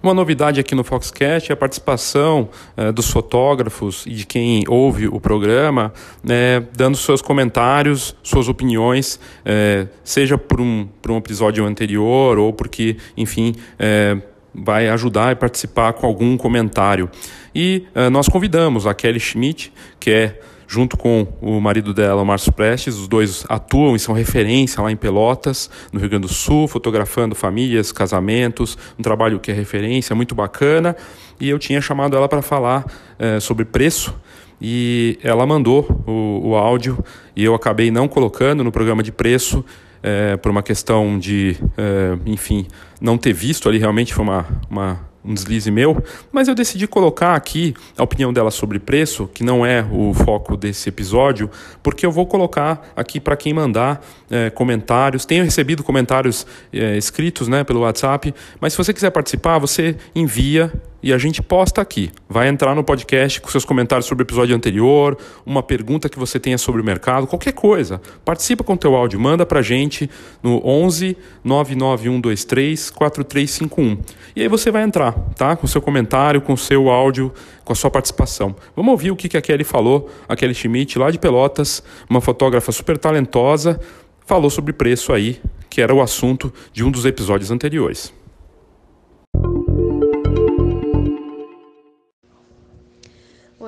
[0.00, 5.08] Uma novidade aqui no Foxcast é a participação eh, dos fotógrafos e de quem ouve
[5.08, 5.92] o programa,
[6.22, 12.52] né, dando seus comentários, suas opiniões, eh, seja por um, por um episódio anterior ou
[12.52, 14.16] porque, enfim, eh,
[14.54, 17.10] vai ajudar e participar com algum comentário.
[17.54, 22.52] E nós convidamos a Kelly Schmidt, que é junto com o marido dela, o Márcio
[22.52, 22.96] Prestes.
[22.96, 27.34] Os dois atuam e são referência lá em Pelotas, no Rio Grande do Sul, fotografando
[27.34, 30.94] famílias, casamentos, um trabalho que é referência, muito bacana.
[31.40, 32.84] E eu tinha chamado ela para falar
[33.18, 34.14] é, sobre preço
[34.60, 37.02] e ela mandou o, o, áudio
[37.34, 39.64] e eu acabei não colocando no programa de preço
[40.02, 42.66] é, por uma questão de, é, enfim,
[43.00, 47.34] não ter visto ali realmente foi uma, uma um deslize meu, mas eu decidi colocar
[47.34, 51.50] aqui a opinião dela sobre preço, que não é o foco desse episódio,
[51.82, 55.26] porque eu vou colocar aqui para quem mandar é, comentários.
[55.26, 60.72] Tenho recebido comentários é, escritos né, pelo WhatsApp, mas se você quiser participar, você envia
[61.02, 62.10] e a gente posta aqui.
[62.28, 66.40] Vai entrar no podcast com seus comentários sobre o episódio anterior, uma pergunta que você
[66.40, 68.00] tenha sobre o mercado, qualquer coisa.
[68.24, 70.10] Participa com teu áudio, manda pra gente
[70.42, 73.98] no 11 99123 4351.
[74.34, 75.56] E aí você vai entrar, tá?
[75.56, 77.32] Com seu comentário, com seu áudio,
[77.64, 78.54] com a sua participação.
[78.74, 82.72] Vamos ouvir o que a Kelly falou, a Kelly Schmidt, lá de Pelotas, uma fotógrafa
[82.72, 83.80] super talentosa,
[84.26, 85.40] falou sobre preço aí,
[85.70, 88.17] que era o assunto de um dos episódios anteriores.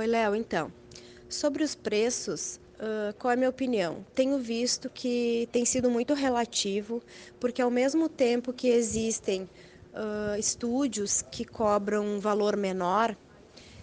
[0.01, 0.35] Oi, Léo.
[0.35, 0.73] Então,
[1.29, 4.03] sobre os preços, uh, qual é a minha opinião?
[4.15, 7.03] Tenho visto que tem sido muito relativo,
[7.39, 13.15] porque ao mesmo tempo que existem uh, estúdios que cobram um valor menor,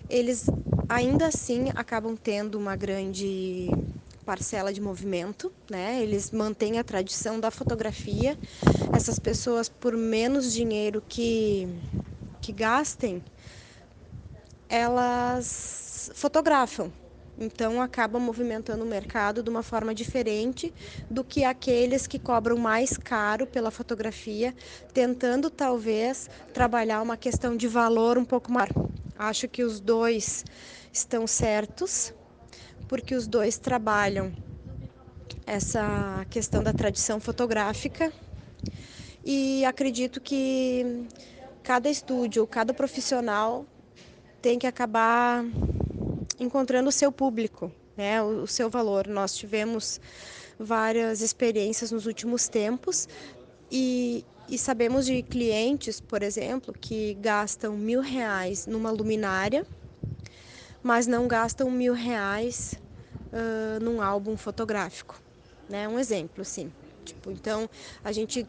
[0.09, 0.47] eles
[0.89, 3.70] ainda assim acabam tendo uma grande
[4.26, 6.01] parcela de movimento, né?
[6.01, 8.36] Eles mantêm a tradição da fotografia.
[8.91, 11.68] Essas pessoas, por menos dinheiro que,
[12.41, 13.22] que gastem,
[14.68, 16.91] elas fotografam.
[17.39, 20.74] Então acaba movimentando o mercado de uma forma diferente
[21.10, 24.55] do que aqueles que cobram mais caro pela fotografia,
[24.91, 28.70] tentando talvez trabalhar uma questão de valor um pouco maior.
[29.18, 30.43] Acho que os dois
[30.91, 32.12] estão certos,
[32.88, 34.34] porque os dois trabalham
[35.45, 38.12] essa questão da tradição fotográfica
[39.24, 41.05] e acredito que
[41.64, 43.66] cada estúdio, cada profissional
[44.41, 45.43] tem que acabar
[46.40, 49.08] encontrando o seu público, né, o, o seu valor.
[49.08, 50.00] Nós tivemos
[50.60, 53.08] várias experiências nos últimos tempos
[53.72, 59.66] e e sabemos de clientes, por exemplo, que gastam mil reais numa luminária,
[60.82, 62.76] mas não gastam mil reais
[63.34, 65.22] uh, num álbum fotográfico.
[65.70, 65.88] Né?
[65.88, 66.72] Um exemplo, assim.
[67.04, 67.70] Tipo, então,
[68.04, 68.48] a gente,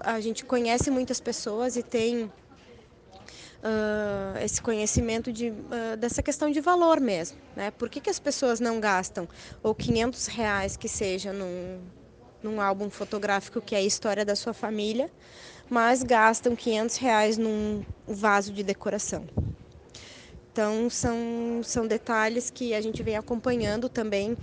[0.00, 2.32] a gente conhece muitas pessoas e tem
[3.64, 7.38] Uh, esse conhecimento de, uh, dessa questão de valor mesmo.
[7.56, 7.70] Né?
[7.70, 9.26] Por que, que as pessoas não gastam
[9.62, 11.80] ou 500 reais que seja num,
[12.42, 15.10] num álbum fotográfico que é a história da sua família,
[15.70, 19.24] mas gastam 500 reais num vaso de decoração?
[20.52, 24.36] Então, são, são detalhes que a gente vem acompanhando também.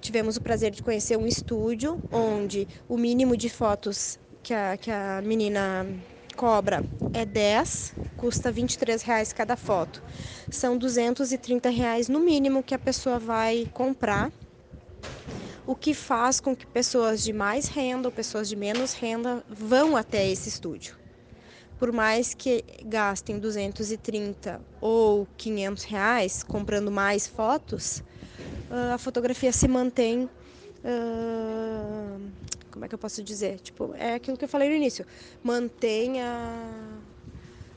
[0.00, 4.90] Tivemos o prazer de conhecer um estúdio onde o mínimo de fotos que a, que
[4.90, 5.86] a menina
[6.40, 6.82] cobra
[7.12, 10.02] é 10, custa 23 reais cada foto.
[10.50, 14.32] São 230 reais no mínimo que a pessoa vai comprar,
[15.66, 19.98] o que faz com que pessoas de mais renda ou pessoas de menos renda vão
[19.98, 20.96] até esse estúdio.
[21.78, 28.02] Por mais que gastem 230 ou 500 reais comprando mais fotos,
[28.94, 30.24] a fotografia se mantém
[30.84, 32.20] uh,
[32.70, 33.60] como é que eu posso dizer?
[33.60, 35.06] Tipo, é aquilo que eu falei no início,
[35.42, 36.68] mantém a,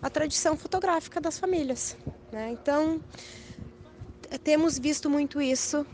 [0.01, 1.97] a tradição fotográfica das famílias.
[2.31, 2.51] Né?
[2.51, 3.01] Então,
[4.43, 5.85] temos visto muito isso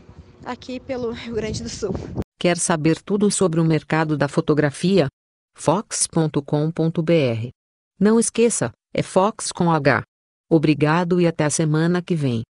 [0.44, 1.94] aqui pelo Rio Grande do Sul.
[2.38, 5.08] Quer saber tudo sobre o mercado da fotografia?
[5.56, 7.48] Fox.com.br.
[7.98, 10.02] Não esqueça, é Fox com H.
[10.48, 12.42] Obrigado e até a semana que vem.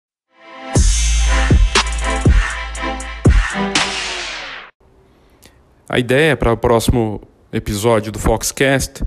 [5.92, 7.20] A ideia para o próximo
[7.52, 9.04] episódio do Foxcast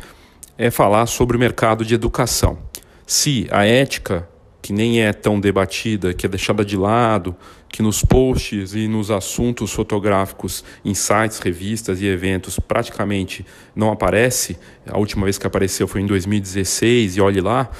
[0.58, 2.58] é falar sobre o mercado de educação.
[3.06, 4.28] Se a ética,
[4.60, 7.36] que nem é tão debatida, que é deixada de lado,
[7.68, 14.58] que nos posts e nos assuntos fotográficos em sites, revistas e eventos praticamente não aparece,
[14.84, 17.70] a última vez que apareceu foi em 2016 e olhe lá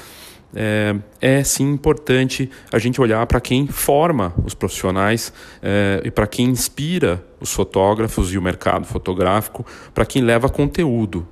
[0.55, 6.27] é, é sim importante a gente olhar para quem forma os profissionais é, e para
[6.27, 11.27] quem inspira os fotógrafos e o mercado fotográfico, para quem leva conteúdo.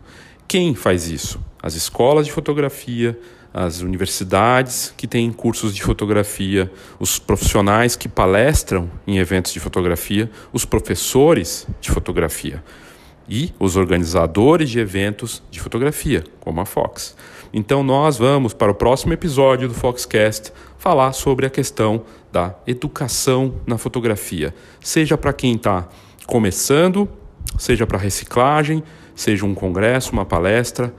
[0.48, 1.40] Quem faz isso?
[1.62, 3.18] As escolas de fotografia,
[3.54, 10.30] as universidades que têm cursos de fotografia, os profissionais que palestram em eventos de fotografia,
[10.52, 12.64] os professores de fotografia
[13.30, 17.16] e os organizadores de eventos de fotografia, como a Fox.
[17.54, 23.56] Então nós vamos para o próximo episódio do Foxcast falar sobre a questão da educação
[23.68, 25.88] na fotografia, seja para quem está
[26.26, 27.10] começando,
[27.58, 28.82] seja para reciclagem,
[29.14, 30.94] seja um congresso, uma palestra,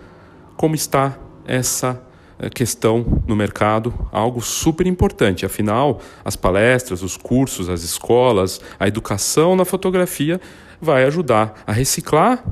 [0.57, 2.03] como está essa
[2.39, 5.47] eh, questão no mercado, algo super importante.
[5.47, 10.39] Afinal, as palestras, os cursos, as escolas, a educação na fotografia
[10.81, 12.45] vai ajudar a reciclar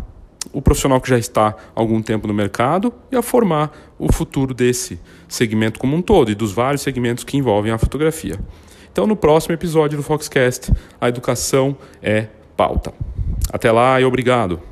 [0.52, 4.54] o profissional que já está há algum tempo no mercado e a formar o futuro
[4.54, 8.38] desse segmento como um todo e dos vários segmentos que envolvem a fotografia.
[8.90, 12.26] Então, no próximo episódio do Foxcast, a educação é
[12.56, 12.92] pauta.
[13.52, 14.69] Até lá e obrigado.